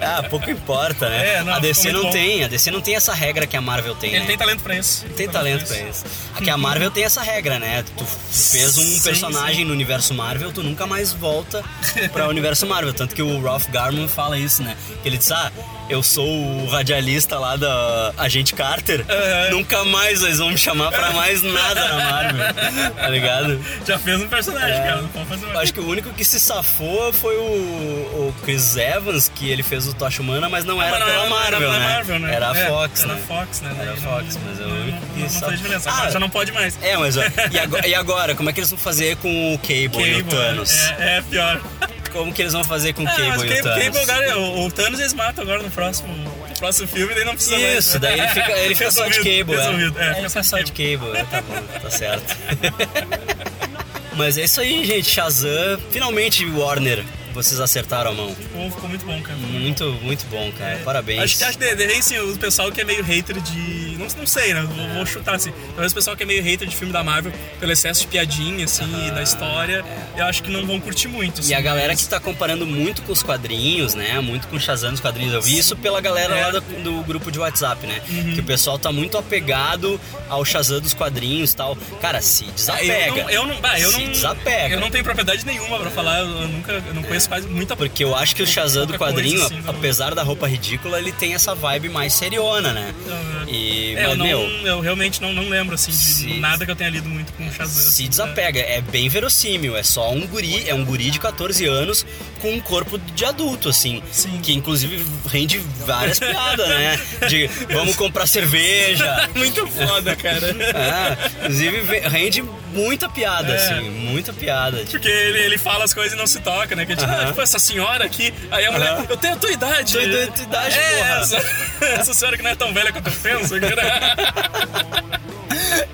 Ah, 0.00 0.22
pouco 0.28 0.50
importa, 0.50 1.08
né? 1.08 1.34
É, 1.36 1.42
não, 1.44 1.54
a 1.54 1.58
DC 1.58 1.90
não 1.92 2.02
bom. 2.02 2.10
tem, 2.10 2.44
a 2.44 2.48
DC 2.48 2.70
não 2.70 2.80
tem 2.80 2.94
essa 2.96 3.12
regra 3.12 3.46
que 3.46 3.56
a 3.56 3.60
Marvel 3.60 3.94
tem, 3.94 4.17
Ele 4.18 4.26
tem 4.26 4.38
talento 4.38 4.62
pra 4.62 4.76
isso. 4.76 5.04
Tem 5.16 5.28
talento 5.28 5.66
pra 5.66 5.80
isso. 5.80 6.04
Aqui 6.34 6.50
a 6.50 6.56
Marvel 6.56 6.90
tem 6.90 7.04
essa 7.04 7.22
regra, 7.22 7.58
né? 7.58 7.84
Tu 7.96 8.04
fez 8.04 8.76
um 8.78 8.82
Sim, 8.82 9.00
personagem 9.00 9.56
sim. 9.56 9.64
no 9.64 9.72
universo 9.72 10.14
Marvel, 10.14 10.52
tu 10.52 10.62
nunca 10.62 10.86
mais 10.86 11.12
volta 11.12 11.64
pra 12.12 12.26
universo 12.28 12.66
Marvel. 12.66 12.92
Tanto 12.92 13.14
que 13.14 13.22
o 13.22 13.40
Ralph 13.42 13.66
Garman 13.68 14.08
fala 14.08 14.38
isso, 14.38 14.62
né? 14.62 14.76
Que 15.02 15.08
ele 15.08 15.16
diz, 15.18 15.30
ah, 15.32 15.50
eu 15.88 16.02
sou 16.02 16.26
o 16.26 16.66
radialista 16.66 17.38
lá 17.38 17.56
da 17.56 18.12
Agente 18.18 18.54
Carter, 18.54 19.04
nunca 19.50 19.84
mais 19.84 20.22
eles 20.22 20.38
vão 20.38 20.50
me 20.50 20.58
chamar 20.58 20.90
pra 20.90 21.10
mais 21.12 21.42
nada 21.42 21.88
na 21.88 21.94
Marvel. 22.10 22.54
Tá 22.94 23.08
ligado? 23.08 23.60
Já 23.86 23.98
fez 23.98 24.20
um 24.20 24.28
personagem, 24.28 24.76
É. 24.78 24.82
cara. 24.82 25.02
Não 25.02 25.08
pode 25.08 25.26
fazer 25.26 25.44
Eu 25.44 25.48
mais. 25.48 25.60
acho 25.60 25.74
que 25.74 25.80
o 25.80 25.88
único 25.88 26.10
que 26.12 26.24
se 26.24 26.38
safou 26.38 27.12
foi 27.12 27.36
o, 27.36 27.40
o 27.42 28.34
Chris 28.44 28.76
Evans, 28.76 29.30
que 29.34 29.48
ele 29.50 29.62
fez 29.62 29.86
o 29.86 29.94
Tocha 29.94 30.20
Humana, 30.22 30.48
mas 30.48 30.64
não 30.64 30.80
era 30.82 30.90
Mas 30.90 31.00
não, 31.00 31.06
pela 31.06 31.18
não 31.18 31.24
era 31.26 31.30
Marvel, 31.40 31.58
pela 31.60 31.78
né? 31.78 31.88
Marvel, 31.94 32.18
né? 32.20 32.34
Era 32.34 32.50
a 32.50 32.56
É, 32.58 32.66
Fox, 32.66 33.02
era 33.04 33.14
né? 33.14 33.20
a 33.22 33.26
Fox, 33.26 33.60
né? 33.62 33.76
Era 33.80 33.92
a 33.92 33.96
Fox, 33.96 34.38
mas 34.46 34.60
é 34.60 34.64
o 34.64 34.68
não- 34.68 34.76
não- 34.86 35.00
não 35.18 35.28
fez 35.28 35.56
diferença. 35.58 35.90
Ah, 35.90 36.10
já 36.10 36.20
não 36.20 36.28
pode 36.30 36.52
mais. 36.52 36.78
É, 36.82 36.96
mas 36.96 37.16
ó, 37.16 37.22
e 37.50 37.58
agora, 37.58 37.86
e 37.88 37.94
agora, 37.94 38.34
como 38.34 38.50
é 38.50 38.52
que 38.52 38.60
eles 38.60 38.70
vão 38.70 38.78
fazer 38.78 39.16
com 39.16 39.54
o 39.54 39.58
Cable, 39.58 39.76
e 39.84 39.86
o 39.86 39.90
Cable, 39.90 40.24
Thanos? 40.24 40.72
É, 40.98 41.16
é 41.18 41.22
pior. 41.22 41.60
Como 42.08 42.32
que 42.32 42.42
eles 42.42 42.52
vão 42.52 42.64
fazer 42.64 42.92
com 42.92 43.02
o 43.04 43.08
Ah, 43.08 43.10
Cable 43.10 43.28
mas 43.28 43.42
e 43.42 43.44
o 43.44 43.48
Cable, 43.48 43.62
Thanos? 43.62 43.84
Cable 43.84 43.98
agora, 44.10 44.38
o, 44.38 44.66
o 44.66 44.70
Thanos 44.72 45.00
eles 45.00 45.14
matam 45.14 45.44
agora 45.44 45.62
no 45.62 45.70
próximo, 45.70 46.14
no 46.14 46.54
próximo 46.58 46.88
filme, 46.88 47.14
daí 47.14 47.24
não 47.24 47.34
precisa 47.34 47.58
mais. 47.58 47.78
Isso, 47.78 47.98
daí 47.98 48.18
ele 48.18 48.28
fica, 48.28 48.52
ele 48.58 48.74
fica 48.74 48.90
só 48.90 49.06
de 49.06 49.16
Cable, 49.18 49.54
é. 49.54 49.56
resolvido, 49.58 49.98
é, 50.00 50.04
É, 50.06 50.18
ele 50.18 50.28
fica 50.28 50.42
só 50.42 50.58
de 50.60 50.72
Cable, 50.72 51.16
é, 51.16 51.24
tá 51.24 51.42
bom, 51.42 51.62
tá 51.80 51.90
certo. 51.90 52.36
Mas 54.16 54.36
é 54.36 54.44
isso 54.44 54.60
aí, 54.60 54.84
gente, 54.84 55.08
Shazam, 55.08 55.78
finalmente 55.90 56.44
Warner, 56.44 57.04
vocês 57.32 57.60
acertaram 57.60 58.10
a 58.10 58.14
mão. 58.14 58.34
Ficou, 58.34 58.68
ficou 58.70 58.88
muito 58.88 59.06
bom, 59.06 59.22
cara. 59.22 59.38
Muito, 59.38 59.84
muito 60.02 60.26
bom, 60.26 60.50
cara, 60.58 60.80
parabéns. 60.84 61.22
Acho 61.22 61.38
que, 61.38 61.44
acho 61.44 61.58
que 61.58 61.76
de, 61.76 61.86
de, 61.86 61.92
assim, 61.94 62.18
o 62.18 62.36
pessoal 62.36 62.72
que 62.72 62.80
é 62.80 62.84
meio 62.84 63.04
hater 63.04 63.40
de. 63.40 63.87
Não, 63.98 64.06
não 64.16 64.26
sei, 64.26 64.54
né? 64.54 64.62
Vou, 64.62 64.88
vou 64.94 65.06
chutar 65.06 65.34
assim. 65.34 65.52
Talvez 65.70 65.92
o 65.92 65.94
pessoal 65.94 66.16
que 66.16 66.22
é 66.22 66.26
meio 66.26 66.42
hater 66.42 66.66
de 66.68 66.76
filme 66.76 66.92
da 66.92 67.02
Marvel, 67.02 67.32
pelo 67.58 67.72
excesso 67.72 68.00
de 68.02 68.06
piadinha, 68.06 68.64
assim, 68.64 68.86
da 69.14 69.22
história, 69.22 69.84
eu 70.16 70.24
acho 70.24 70.42
que 70.42 70.50
não 70.50 70.66
vão 70.66 70.80
curtir 70.80 71.08
muito. 71.08 71.40
Assim, 71.40 71.50
E 71.50 71.54
a 71.54 71.60
galera 71.60 71.88
mas- 71.88 72.02
que 72.02 72.08
tá 72.08 72.20
comparando 72.20 72.66
muito 72.66 73.02
com 73.02 73.12
os 73.12 73.22
quadrinhos, 73.22 73.94
né? 73.94 74.20
Muito 74.20 74.46
com 74.48 74.56
o 74.56 74.60
Shazam 74.60 74.90
nos 74.92 75.00
quadrinhos. 75.00 75.34
Eu 75.34 75.42
vi 75.42 75.58
isso 75.58 75.76
pela 75.76 76.00
galera 76.00 76.36
É. 76.36 76.46
lá 76.46 76.50
do, 76.52 76.60
do 76.60 77.02
grupo 77.02 77.30
de 77.30 77.38
WhatsApp, 77.38 77.86
né? 77.86 78.00
Que 78.34 78.40
o 78.40 78.44
pessoal 78.44 78.78
tá 78.78 78.92
muito 78.92 79.16
apegado 79.18 80.00
ao 80.28 80.44
Shazam 80.44 80.80
dos 80.80 80.94
quadrinhos 80.94 81.52
e 81.52 81.56
tal. 81.56 81.76
Cara, 82.00 82.20
se 82.20 82.44
Ah, 82.48 82.52
desapega. 82.54 83.06
Eu 83.08 83.14
não, 83.16 83.30
eu 83.30 83.46
não, 83.46 83.60
bah, 83.60 83.78
eu 83.80 83.90
se 83.90 83.98
não, 84.04 84.12
desapega. 84.12 84.74
Eu 84.74 84.80
não 84.80 84.90
tenho 84.90 85.04
propriedade 85.04 85.44
nenhuma 85.44 85.78
pra 85.78 85.90
falar, 85.90 86.20
eu, 86.20 86.26
eu 86.42 86.48
nunca, 86.48 86.72
eu 86.72 86.94
não 86.94 87.02
conheço 87.02 87.28
quase 87.28 87.46
muita 87.48 87.74
Porque 87.76 88.04
eu 88.04 88.14
acho 88.14 88.34
que 88.36 88.42
o 88.42 88.46
Shazam 88.46 88.86
do 88.86 88.96
coisa, 88.98 89.12
quadrinho, 89.14 89.44
assim, 89.44 89.62
apesar 89.66 90.14
da 90.14 90.22
roupa 90.22 90.46
ridícula, 90.46 90.98
ele 90.98 91.12
tem 91.12 91.34
essa 91.34 91.54
vibe 91.54 91.88
mais 91.88 92.12
seriona, 92.14 92.72
né? 92.72 92.94
Aham. 93.08 93.44
E, 93.48 93.87
É, 93.96 94.04
eu, 94.06 94.16
não, 94.16 94.24
meu, 94.26 94.40
eu 94.66 94.80
realmente 94.80 95.20
não, 95.20 95.32
não 95.32 95.48
lembro 95.48 95.74
assim 95.74 95.90
de 95.90 95.96
Se- 95.96 96.40
nada 96.40 96.64
que 96.64 96.70
eu 96.70 96.76
tenha 96.76 96.90
lido 96.90 97.08
muito 97.08 97.32
com 97.32 97.46
o 97.46 97.52
Shazam. 97.52 97.82
se 97.82 97.88
assim, 97.88 98.08
desapega. 98.08 98.60
É 98.60 98.80
bem 98.80 99.08
verossímil. 99.08 99.76
É 99.76 99.82
só 99.82 100.12
um 100.12 100.26
guri, 100.26 100.68
é 100.68 100.74
um 100.74 100.84
guri 100.84 101.10
de 101.10 101.18
14 101.18 101.64
anos 101.66 102.04
com 102.40 102.52
um 102.52 102.60
corpo 102.60 102.98
de 102.98 103.24
adulto, 103.24 103.68
assim. 103.68 104.02
Sim. 104.10 104.40
Que 104.42 104.52
inclusive 104.52 105.04
rende 105.26 105.58
várias 105.84 106.18
piadas, 106.18 106.68
né? 106.68 106.98
De 107.28 107.46
vamos 107.72 107.96
comprar 107.96 108.26
cerveja. 108.26 109.28
Muito 109.34 109.66
foda, 109.66 110.14
cara. 110.16 110.46
É, 110.48 111.42
inclusive 111.44 111.80
ve- 111.80 112.00
rende 112.08 112.44
muita 112.78 113.08
piada, 113.08 113.52
É. 113.52 113.56
assim, 113.56 113.90
muita 113.90 114.32
piada. 114.32 114.78
Tipo, 114.78 114.90
Porque 114.92 115.08
ele, 115.08 115.38
ele 115.40 115.58
fala 115.58 115.84
as 115.84 115.92
coisas 115.92 116.12
e 116.12 116.16
não 116.16 116.26
se 116.26 116.40
toca, 116.40 116.74
né? 116.76 116.86
Que 116.86 116.94
tipo, 116.96 117.10
Aham. 117.10 117.22
ah, 117.22 117.26
tipo, 117.26 117.40
essa 117.40 117.58
senhora 117.58 118.04
aqui, 118.04 118.32
aí 118.50 118.64
a 118.66 118.72
mulher, 118.72 118.90
Aham. 118.92 119.06
eu 119.08 119.16
tenho 119.16 119.34
a 119.34 119.36
tua 119.36 119.50
idade. 119.52 119.92
Tua 119.92 120.02
ida- 120.02 120.26
tua 120.32 120.44
idade, 120.44 120.78
é, 120.78 120.96
porra. 120.96 121.08
Essa, 121.20 121.36
essa 122.00 122.14
senhora 122.14 122.36
que 122.36 122.42
não 122.42 122.50
é 122.50 122.54
tão 122.54 122.72
velha 122.72 122.92
quanto 122.92 123.08
eu 123.08 123.12
penso. 123.22 123.54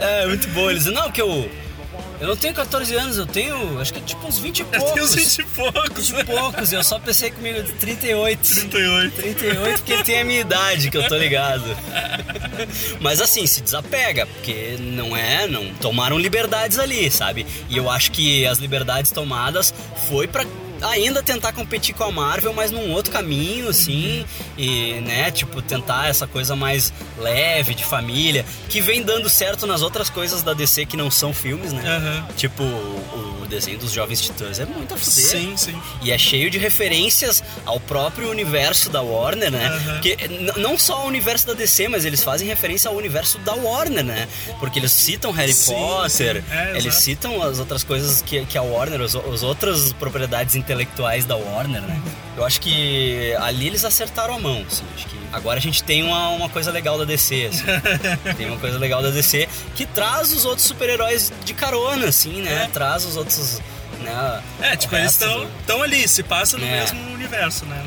é, 0.00 0.26
muito 0.26 0.48
bom. 0.48 0.70
Eles 0.70 0.84
dizem, 0.84 0.94
não, 0.98 1.10
que 1.10 1.20
eu. 1.22 1.50
Eu 2.21 2.28
não 2.28 2.37
tenho 2.37 2.54
14 2.54 2.94
anos, 2.94 3.18
eu 3.18 3.26
tenho 3.26 3.78
acho 3.80 3.92
que 3.92 4.00
tipo 4.00 4.26
uns 4.26 4.38
20 4.38 4.58
e 4.58 4.62
Eu 4.62 4.69
tenho 4.71 4.84
poucos. 4.84 5.02
uns 5.02 5.15
20 5.15 5.38
e 5.38 5.45
poucos. 5.45 6.08
20 6.10 6.21
e 6.21 6.25
poucos, 6.25 6.73
eu 6.73 6.84
só 6.84 6.99
pensei 6.99 7.30
comigo 7.30 7.62
de 7.62 7.73
38. 7.73 8.41
38. 8.54 9.15
38 9.23 9.78
porque 9.78 9.93
ele 9.93 10.04
tem 10.04 10.21
a 10.21 10.25
minha 10.25 10.41
idade, 10.41 10.91
que 10.91 10.97
eu 10.97 11.06
tô 11.08 11.17
ligado. 11.17 11.65
Mas 13.00 13.21
assim, 13.21 13.47
se 13.47 13.60
desapega, 13.60 14.26
porque 14.26 14.76
não 14.80 15.17
é, 15.17 15.47
não 15.47 15.75
tomaram 15.75 16.19
liberdades 16.19 16.78
ali, 16.78 17.10
sabe? 17.10 17.47
E 17.69 17.76
eu 17.76 17.91
acho 17.91 18.10
que 18.12 18.47
as 18.47 18.58
liberdades 18.58 19.10
tomadas 19.10 19.75
foi 20.08 20.26
pra 20.26 20.45
ainda 20.90 21.23
tentar 21.23 21.52
competir 21.52 21.94
com 21.94 22.04
a 22.04 22.10
Marvel, 22.12 22.52
mas 22.52 22.70
num 22.70 22.90
outro 22.92 23.12
caminho, 23.12 23.68
assim, 23.68 24.25
e, 24.56 24.94
né, 25.00 25.30
tipo, 25.30 25.60
tentar 25.62 26.08
essa 26.08 26.26
coisa 26.26 26.54
mais 26.56 26.92
leve, 27.18 27.75
de 27.75 27.84
família, 27.84 28.44
que 28.68 28.80
vem 28.80 29.02
dando 29.02 29.28
certo 29.28 29.66
nas 29.66 29.82
outras 29.82 30.08
coisas 30.10 30.42
da 30.42 30.52
DC 30.52 30.86
que 30.86 30.97
não 30.97 31.10
são 31.10 31.32
filmes, 31.32 31.73
né? 31.73 31.82
Aham. 31.86 32.26
Tipo, 32.36 32.62
o, 32.62 33.40
o 33.42 33.47
desenho 33.47 33.78
dos 33.78 33.92
Jovens 33.92 34.20
Titãs 34.20 34.58
é 34.58 34.64
muito 34.66 34.94
a 34.94 34.97
fuder. 34.97 35.12
Sim, 35.25 35.56
sim. 35.56 35.80
E 36.02 36.10
é 36.10 36.18
cheio 36.18 36.50
de 36.50 36.58
referências 36.58 37.42
ao 37.64 37.78
próprio 37.80 38.30
universo 38.30 38.90
da 38.90 39.00
Warner, 39.02 39.50
né? 39.50 40.00
N- 40.28 40.52
não 40.56 40.78
só 40.78 40.94
ao 41.00 41.06
universo 41.06 41.47
da 41.47 41.52
DC, 41.54 41.88
mas 41.88 42.04
eles 42.04 42.23
fazem 42.23 42.47
referência 42.49 42.88
ao 42.90 42.97
universo 42.97 43.38
da 43.38 43.54
Warner, 43.54 44.04
né? 44.04 44.28
Porque 44.58 44.78
eles 44.78 44.92
citam 44.92 45.30
Harry 45.32 45.52
Sim, 45.52 45.73
Potter, 45.75 46.42
sim. 46.42 46.54
É, 46.54 46.76
eles 46.76 46.94
citam 46.97 47.42
as 47.42 47.58
outras 47.58 47.84
coisas 47.84 48.23
que, 48.23 48.44
que 48.47 48.58
a 48.58 48.62
Warner, 48.62 49.00
as, 49.00 49.14
as 49.14 49.42
outras 49.42 49.92
propriedades 49.94 50.54
intelectuais 50.75 51.25
da 51.25 51.37
Warner, 51.37 51.80
né? 51.82 52.00
Eu 52.37 52.45
acho 52.45 52.60
que 52.60 53.32
ali 53.41 53.67
eles 53.69 53.84
acertaram 53.84 54.34
a 54.34 54.39
mão, 54.41 54.65
assim. 54.67 54.84
Acho 54.97 55.06
que 55.06 55.17
agora 55.32 55.58
a 55.58 55.63
gente 55.63 55.82
tem 55.84 56.02
uma, 56.02 56.30
uma 56.30 56.49
coisa 56.49 56.71
legal 56.73 56.99
da 56.99 57.04
DC, 57.04 57.50
assim. 57.52 57.65
tem 58.37 58.47
uma 58.47 58.58
coisa 58.58 58.76
legal 58.78 59.02
da 59.02 59.10
DC 59.10 59.49
que 59.76 59.87
traz 59.87 60.32
os 60.32 60.45
outros 60.45 60.67
super-heróis 60.67 61.32
de 61.45 61.54
carona, 61.54 62.08
assim, 62.08 62.43
né? 62.43 62.65
É. 62.65 62.69
Traz 62.69 63.04
os 63.04 63.17
outros. 63.17 63.60
Né, 64.00 64.43
É, 64.60 64.76
tipo, 64.76 64.95
eles 64.97 65.13
estão 65.13 65.82
ali, 65.82 66.06
se 66.06 66.23
passa 66.23 66.58
no 66.58 66.67
É. 66.67 66.80
mesmo 66.80 67.00
universo, 67.15 67.65
né? 67.65 67.82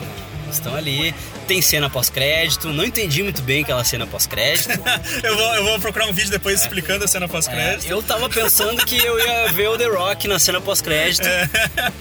Estão 0.52 0.76
ali, 0.76 1.14
tem 1.48 1.62
cena 1.62 1.90
pós-crédito. 1.90 2.70
Não 2.70 2.84
entendi 2.84 3.24
muito 3.24 3.42
bem 3.42 3.64
aquela 3.64 3.84
cena 3.84 4.06
pós-crédito. 4.08 4.70
eu, 5.24 5.36
vou, 5.38 5.56
eu 5.56 5.64
vou 5.66 5.80
procurar 5.80 6.08
um 6.08 6.14
vídeo 6.14 6.32
depois 6.32 6.62
explicando 6.62 7.04
a 7.06 7.08
cena 7.08 7.28
pós-crédito. 7.28 7.88
É, 7.90 7.94
eu 7.94 8.02
tava 8.04 8.30
pensando 8.30 8.84
que 8.86 8.98
eu 8.98 9.20
ia 9.20 9.52
ver 9.52 9.70
o 9.70 9.78
The 9.78 9.86
Rock 9.88 10.28
na 10.28 10.40
cena 10.40 10.60
pós-crédito, 10.62 11.26
É. 11.28 11.48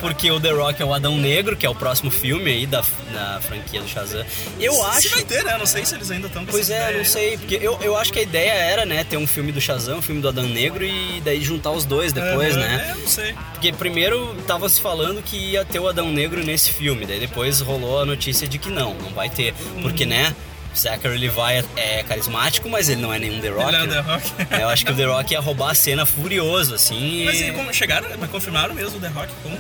porque 0.01 0.31
o 0.31 0.41
The 0.41 0.51
Rock 0.51 0.81
é 0.83 0.85
o 0.85 0.93
Adão 0.95 1.17
Negro, 1.17 1.57
que 1.57 1.65
é 1.67 1.69
o 1.69 1.75
próximo 1.75 2.11
filme 2.11 2.51
aí 2.51 2.67
da, 2.67 2.83
da 3.13 3.41
franquia 3.41 3.81
do 3.81 3.89
Shazam. 3.89 4.25
Eu 4.61 4.73
Se 4.75 4.81
acho. 4.83 5.11
vai 5.11 5.25
ter, 5.25 5.45
né? 5.45 5.57
Não 5.59 5.67
sei 5.67 5.85
se 5.85 5.95
eles 5.95 6.11
ainda 6.11 6.27
estão 6.27 6.45
Pois 6.45 6.71
é, 6.71 6.97
não 6.97 7.05
sei, 7.05 7.37
porque 7.39 7.59
eu, 7.61 7.79
eu 7.83 7.97
acho 7.97 8.13
que 8.13 8.19
a 8.19 8.23
ideia 8.23 8.53
era, 8.53 8.85
né, 8.85 9.05
ter 9.05 9.17
um 9.17 9.27
filme 9.27 9.53
do 9.53 9.61
Shazam, 9.61 9.99
um 9.99 10.03
filme 10.03 10.21
do 10.21 10.29
Adão 10.29 10.45
Negro 10.45 10.85
e 10.85 11.21
daí 11.25 11.41
juntar 11.43 11.71
os 11.71 11.85
dois 11.85 12.13
depois, 12.13 12.55
né? 12.57 12.89
É, 12.91 12.95
não 13.01 13.07
sei. 13.09 13.35
Porque 13.53 13.73
primeiro 13.73 14.35
tava 14.47 14.69
se 14.69 14.81
falando 14.81 15.23
que 15.23 15.37
ia 15.37 15.65
ter 15.65 15.79
o 15.81 15.89
Adão 15.89 16.11
Negro 16.13 16.45
nesse 16.45 16.71
filme, 16.73 17.07
daí 17.07 17.19
depois 17.21 17.61
rolou 17.61 18.01
a 18.01 18.05
notícia 18.05 18.36
de 18.47 18.59
que 18.59 18.69
não, 18.71 18.95
não 18.95 19.11
vai 19.11 19.31
ter. 19.31 19.55
Porque, 19.83 20.05
Uhum. 20.05 20.11
né, 20.11 20.35
Zachary 20.77 21.17
Levi 21.17 21.65
é 21.77 22.03
carismático, 22.03 22.69
mas 22.69 22.89
ele 22.91 23.01
não 23.01 23.13
é 23.15 23.19
nenhum 23.19 23.41
The 23.41 23.49
Rock. 23.49 23.69
Ele 23.69 23.77
é 23.77 23.83
o 23.83 23.87
né? 23.87 23.95
The 23.95 24.01
Rock. 24.01 24.63
Eu 24.63 24.69
acho 24.69 24.85
que 24.85 24.93
o 24.93 24.95
The 24.95 25.05
Rock 25.05 25.33
ia 25.33 25.41
roubar 25.41 25.71
a 25.71 25.75
cena 25.75 26.05
furioso, 26.05 26.75
assim. 26.75 27.25
Mas 27.25 27.41
e- 27.41 27.53
como 27.53 27.73
chegaram, 27.73 28.07
mas 28.19 28.29
confirmaram 28.31 28.75
mesmo 28.75 28.99
o 28.99 29.01
The 29.01 29.09
Rock 29.09 29.33
como? 29.43 29.57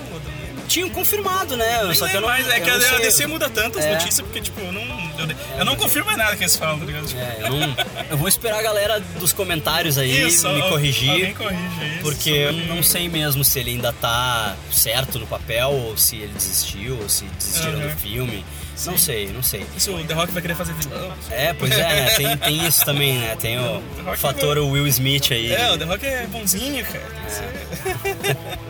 Tinham 0.68 0.90
confirmado, 0.90 1.56
né? 1.56 1.94
Só 1.94 2.08
que 2.08 2.16
eu 2.16 2.20
não. 2.20 2.28
mas 2.28 2.46
é 2.48 2.58
eu 2.58 2.62
que 2.64 2.70
não 2.70 2.76
a 2.76 2.80
sei. 2.80 2.98
DC 2.98 3.26
muda 3.28 3.48
tantas 3.48 3.84
É. 3.84 3.92
notícias 3.94 4.20
porque, 4.20 4.40
tipo, 4.40 4.60
eu 4.60 4.72
não, 4.72 4.82
eu, 4.82 5.36
eu 5.60 5.64
não 5.64 5.76
confirmo 5.76 6.06
mais 6.06 6.18
nada 6.18 6.34
que 6.36 6.42
eles 6.42 6.56
falam, 6.56 6.80
tá 6.80 6.84
ligado? 6.84 7.06
Tipo, 7.06 7.20
É, 7.20 7.36
eu, 7.42 7.50
não, 7.50 7.76
eu 8.10 8.16
vou 8.18 8.26
esperar 8.28 8.58
a 8.58 8.62
galera 8.62 8.98
dos 9.20 9.32
comentários 9.32 9.96
aí 9.96 10.26
Isso, 10.26 10.46
me 10.50 10.60
corrigir. 10.62 11.34
corrige. 11.36 11.98
Porque 12.02 12.30
eu 12.30 12.52
não 12.52 12.82
sei 12.82 13.08
mesmo 13.08 13.44
se 13.44 13.60
ele 13.60 13.70
ainda 13.70 13.92
tá 13.92 14.56
certo 14.72 15.20
no 15.20 15.26
papel, 15.28 15.70
ou 15.70 15.96
se 15.96 16.16
ele 16.16 16.32
desistiu, 16.34 16.98
ou 17.00 17.08
se 17.08 17.24
desistiram 17.38 17.78
Aham. 17.78 17.88
do 17.88 17.96
filme. 18.00 18.44
Não 18.84 18.98
sei, 18.98 19.28
não 19.32 19.42
sei. 19.42 19.64
Se 19.78 19.88
o 19.90 20.04
The 20.04 20.12
Rock 20.14 20.32
vai 20.32 20.42
querer 20.42 20.54
fazer 20.54 20.74
vilão. 20.74 21.12
É, 21.30 21.52
pois 21.54 21.72
é, 21.72 21.78
né? 21.78 22.10
Tem, 22.10 22.36
tem 22.36 22.66
isso 22.66 22.84
também, 22.84 23.18
né? 23.18 23.34
Tem 23.40 23.58
o 23.58 23.80
The 23.96 24.02
Rock 24.02 24.18
fator 24.18 24.58
Will 24.58 24.86
Smith 24.86 25.30
aí. 25.32 25.52
É, 25.52 25.72
o 25.72 25.78
The 25.78 25.84
Rock 25.84 26.04
é 26.06 26.26
bonzinho, 26.26 26.84
cara. 26.84 27.06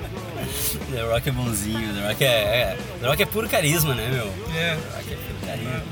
The 0.93 1.03
Rock 1.03 1.29
é 1.29 1.33
bonzinho, 1.33 1.95
The 1.95 2.09
Rock 2.09 2.25
é, 2.25 2.29
é- 2.29 2.77
The 3.01 3.07
Rock 3.09 3.23
é 3.23 3.27
puro 3.27 3.49
carisma, 3.49 3.95
né, 3.95 4.09
meu? 4.13 4.27
É. 4.57 4.77
The 4.77 4.97
Rock 4.97 5.13
é 5.13 5.17
puro 5.17 5.47
carisma. 5.47 5.83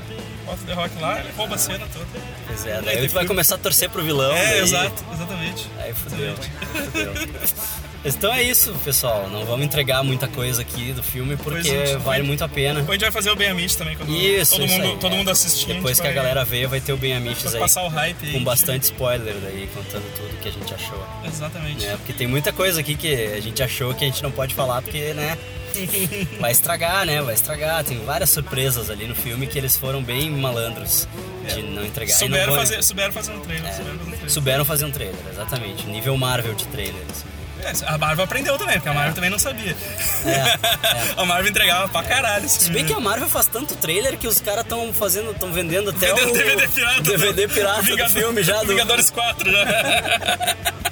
bota 0.45 0.61
o 0.61 0.65
The 0.65 0.73
Rock 0.73 1.01
lá, 1.01 1.19
ele 1.19 1.31
rouba 1.35 1.55
a 1.55 1.57
cena 1.57 1.85
toda. 1.91 2.05
Pois 2.47 2.65
é, 2.65 2.81
daí 2.81 3.07
tu 3.07 3.13
vai 3.13 3.25
começar 3.25 3.55
a 3.55 3.57
torcer 3.57 3.89
pro 3.89 4.03
vilão. 4.03 4.31
É, 4.33 4.45
daí- 4.51 4.59
exato, 4.61 5.03
exatamente. 5.13 5.67
Aí 5.79 5.93
fudeu. 5.93 6.35
fudeu. 6.37 7.13
Então 8.05 8.31
é 8.33 8.43
isso, 8.43 8.71
pessoal. 8.83 9.27
Não 9.29 9.45
vamos 9.45 9.65
entregar 9.65 10.03
muita 10.03 10.27
coisa 10.27 10.61
aqui 10.61 10.93
do 10.93 11.01
filme 11.01 11.35
porque 11.37 11.67
é, 11.69 11.97
vale 11.97 12.23
muito 12.23 12.43
a 12.43 12.47
pena. 12.47 12.79
Depois 12.81 12.89
a 12.89 12.93
gente 12.99 13.01
vai 13.01 13.11
fazer 13.11 13.31
o 13.31 13.35
Ben 13.35 13.49
Amit 13.49 13.75
também, 13.77 13.95
quando 13.95 14.09
Isso, 14.15 14.51
todo, 14.51 14.65
isso 14.65 14.73
mundo, 14.75 14.85
aí, 14.91 14.97
todo 14.97 15.13
é. 15.13 15.17
mundo 15.17 15.31
assistir. 15.31 15.67
Depois 15.73 15.97
gente 15.97 16.01
que 16.03 16.07
a 16.07 16.11
vai- 16.11 16.15
galera 16.23 16.45
veio, 16.45 16.69
vai 16.69 16.79
ter 16.79 16.93
o 16.93 16.97
Ben 16.97 17.19
vai 17.19 17.33
aí. 17.33 17.59
passar 17.59 17.83
o 17.83 17.87
hype 17.87 18.25
aí. 18.27 18.31
Com 18.33 18.43
bastante 18.43 18.83
spoiler 18.83 19.33
daí, 19.41 19.67
contando 19.73 20.03
tudo 20.15 20.39
que 20.39 20.49
a 20.49 20.51
gente 20.51 20.73
achou. 20.73 21.03
Exatamente. 21.25 21.85
né? 21.85 21.95
Porque 21.97 22.13
tem 22.13 22.27
muita 22.27 22.53
coisa 22.53 22.79
aqui 22.79 22.95
que 22.95 23.11
a 23.33 23.39
gente 23.41 23.61
achou 23.63 23.93
que 23.93 24.03
a 24.05 24.07
gente 24.07 24.21
não 24.21 24.31
pode 24.31 24.53
falar 24.53 24.81
porque, 24.83 25.13
né? 25.13 25.37
Vai 26.39 26.51
estragar, 26.51 27.05
né? 27.05 27.21
Vai 27.21 27.33
estragar. 27.33 27.83
Tem 27.83 27.97
várias 28.05 28.29
surpresas 28.29 28.89
ali 28.89 29.07
no 29.07 29.15
filme 29.15 29.45
que 29.45 29.57
eles 29.57 29.75
foram 29.75 30.01
bem 30.01 30.29
malandros 30.29 31.05
de 31.53 31.61
não 31.63 31.83
entregar. 31.85 32.13
Não 32.13 32.19
Souberam, 32.19 32.53
vão- 32.53 32.55
fazer, 32.59 32.75
um 32.75 32.77
trailer. 32.77 32.83
Souberam 32.85 33.13
fazer 33.13 33.31
um 33.33 33.39
trailer. 33.41 34.29
Souberam 34.31 34.65
fazer 34.65 34.85
um 34.85 34.91
trailer, 34.91 35.15
exatamente. 35.31 35.85
Nível 35.87 36.15
Marvel 36.17 36.53
de 36.53 36.65
trailer. 36.67 37.01
assim. 37.11 37.25
É, 37.61 37.71
a 37.85 37.97
Marvel 37.97 38.25
aprendeu 38.25 38.57
também, 38.57 38.75
porque 38.75 38.89
a 38.89 38.93
Marvel 38.93 39.13
também 39.13 39.29
não 39.29 39.39
sabia. 39.39 39.75
a 41.17 41.25
Marvel 41.25 41.49
entregava 41.49 41.87
pra 41.87 42.03
caralho. 42.03 42.45
É, 42.45 42.47
Se 42.47 42.69
bem 42.69 42.83
filme. 42.85 42.89
que 42.89 42.93
a 42.93 42.99
Marvel 42.99 43.27
faz 43.29 43.47
tanto 43.47 43.75
trailer 43.75 44.17
que 44.17 44.27
os 44.27 44.39
caras 44.39 44.63
estão 44.63 44.91
fazendo, 44.93 45.31
estão 45.31 45.51
vendendo 45.51 45.89
até 45.89 46.13
Vendendo 46.13 46.29
o 46.29 46.33
DVD 46.37 46.67
pirata. 46.67 47.01
DVD 47.01 47.47
pirata 47.47 47.81
do 47.81 47.87
Vingador- 47.87 48.11
filme 48.13 48.43
já. 48.43 48.59
Do... 48.61 48.67
Vingadores 48.67 49.09
4 49.09 49.51
já. 49.51 49.65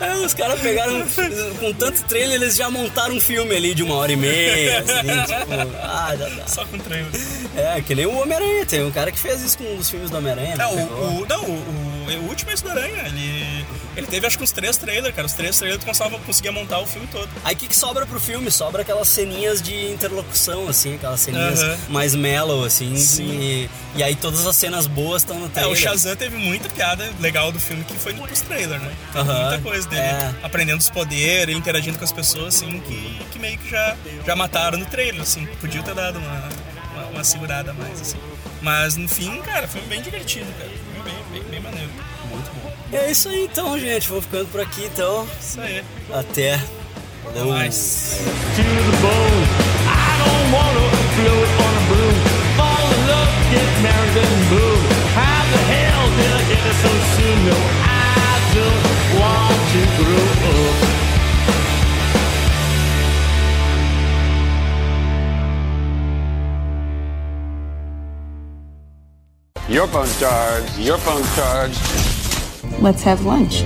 É, 0.00 0.12
os 0.24 0.32
caras 0.34 0.60
pegaram, 0.60 1.04
com 1.60 1.72
tanto 1.74 2.02
trailer, 2.04 2.36
eles 2.40 2.56
já 2.56 2.70
montaram 2.70 3.14
um 3.16 3.20
filme 3.20 3.54
ali 3.54 3.74
de 3.74 3.82
uma 3.82 3.94
hora 3.96 4.10
e 4.10 4.16
meia, 4.16 4.78
assim, 4.80 4.86
tipo, 5.26 5.76
ah, 5.82 6.16
já 6.18 6.28
dá. 6.28 6.46
Só 6.46 6.64
com 6.64 6.78
trailer. 6.78 7.10
É, 7.54 7.80
que 7.82 7.94
nem 7.94 8.06
o 8.06 8.18
Homem-Aranha, 8.18 8.64
tem 8.64 8.82
um 8.84 8.90
cara 8.90 9.12
que 9.12 9.18
fez 9.18 9.42
isso 9.42 9.58
com 9.58 9.76
os 9.76 9.90
filmes 9.90 10.10
do 10.10 10.16
Homem-Aranha. 10.16 10.54
É, 10.54 10.56
né? 10.56 10.66
o, 10.66 10.78
o- 11.22 11.26
não, 11.28 11.42
o, 11.44 11.87
o, 12.16 12.20
o 12.20 12.28
último 12.28 12.50
é 12.50 12.54
esse 12.54 12.62
do 12.62 12.70
Aranha. 12.70 13.02
Ele, 13.06 13.66
ele 13.96 14.06
teve 14.06 14.26
acho 14.26 14.36
que 14.38 14.44
uns 14.44 14.52
três 14.52 14.76
trailers, 14.76 15.14
cara. 15.14 15.26
Os 15.26 15.32
três 15.32 15.58
trailers 15.58 15.82
tu 15.82 15.86
conseguia, 16.24 16.52
montar 16.52 16.78
o 16.80 16.86
filme 16.86 17.06
todo. 17.08 17.28
Aí 17.44 17.54
o 17.54 17.58
que, 17.58 17.68
que 17.68 17.76
sobra 17.76 18.06
pro 18.06 18.20
filme? 18.20 18.50
Sobra 18.50 18.82
aquelas 18.82 19.08
ceninhas 19.08 19.60
de 19.60 19.90
interlocução, 19.90 20.68
assim, 20.68 20.94
aquelas 20.94 21.20
ceninhas 21.20 21.60
mais 21.88 22.14
mellow, 22.14 22.64
assim, 22.64 22.96
Sim. 22.96 23.30
e, 23.30 23.70
e 23.96 24.02
aí 24.02 24.14
todas 24.14 24.46
as 24.46 24.56
cenas 24.56 24.86
boas 24.86 25.22
estão 25.22 25.38
no 25.38 25.46
É, 25.46 25.48
trailer. 25.50 25.72
o 25.72 25.76
Shazam 25.76 26.16
teve 26.16 26.36
muita 26.36 26.68
piada 26.68 27.10
legal 27.20 27.50
do 27.52 27.58
filme 27.60 27.84
que 27.84 27.94
foi 27.94 28.12
nos 28.12 28.40
trailers, 28.40 28.80
né? 28.82 28.92
Muita 29.14 29.58
coisa 29.62 29.88
dele 29.88 30.02
é. 30.02 30.34
aprendendo 30.42 30.80
os 30.80 30.90
poderes, 30.90 31.56
interagindo 31.56 31.98
com 31.98 32.04
as 32.04 32.12
pessoas, 32.12 32.56
assim, 32.56 32.80
que, 32.80 33.20
que 33.32 33.38
meio 33.38 33.58
que 33.58 33.68
já, 33.68 33.96
já 34.26 34.36
mataram 34.36 34.78
no 34.78 34.86
trailer, 34.86 35.22
assim. 35.22 35.46
Podia 35.60 35.82
ter 35.82 35.94
dado 35.94 36.18
uma, 36.18 36.48
uma, 36.94 37.06
uma 37.06 37.24
segurada 37.24 37.72
mais, 37.72 38.00
assim. 38.00 38.18
Mas 38.60 38.96
no 38.96 39.08
fim, 39.08 39.40
cara, 39.42 39.68
foi 39.68 39.80
bem 39.82 40.02
divertido, 40.02 40.46
cara. 40.58 40.70
Bem, 41.32 41.42
bem, 41.50 41.60
maneiro. 41.60 41.90
Muito 42.30 42.50
bom. 42.62 42.72
É 42.92 43.10
isso 43.10 43.28
aí 43.28 43.44
então, 43.44 43.78
gente. 43.78 44.08
Vamos 44.08 44.24
ficando 44.24 44.46
por 44.46 44.60
aqui 44.60 44.84
então. 44.84 45.26
Isso 45.40 45.60
aí. 45.60 45.84
Até. 46.12 46.60
Até 47.26 47.42
mais. 47.44 48.20
to 48.56 48.62
the 48.62 48.96
bone. 49.02 49.44
I 49.86 50.10
don't 50.18 50.52
wanna 50.52 50.88
float 51.14 51.50
on 51.64 51.72
a 51.76 51.84
broom. 51.88 52.16
Fall 52.56 52.86
in 52.94 53.02
love, 53.06 53.32
get 53.52 53.70
married 53.82 54.16
and 54.24 54.36
move. 54.50 54.82
How 55.14 55.42
the 55.52 55.60
hell 55.72 56.06
did 56.16 56.32
I 56.32 56.42
get 56.48 56.62
it 56.70 56.76
so 56.82 56.92
soon? 57.14 57.38
No, 57.46 57.56
I 57.84 58.40
just 58.54 58.84
want 59.18 59.58
to 59.72 59.80
grow 59.96 60.92
up. 60.94 60.97
Your 69.68 69.86
phone's 69.86 70.18
charged. 70.18 70.78
Your 70.78 70.96
phone's 70.96 71.36
charged. 71.36 72.82
Let's 72.82 73.02
have 73.02 73.26
lunch. 73.26 73.64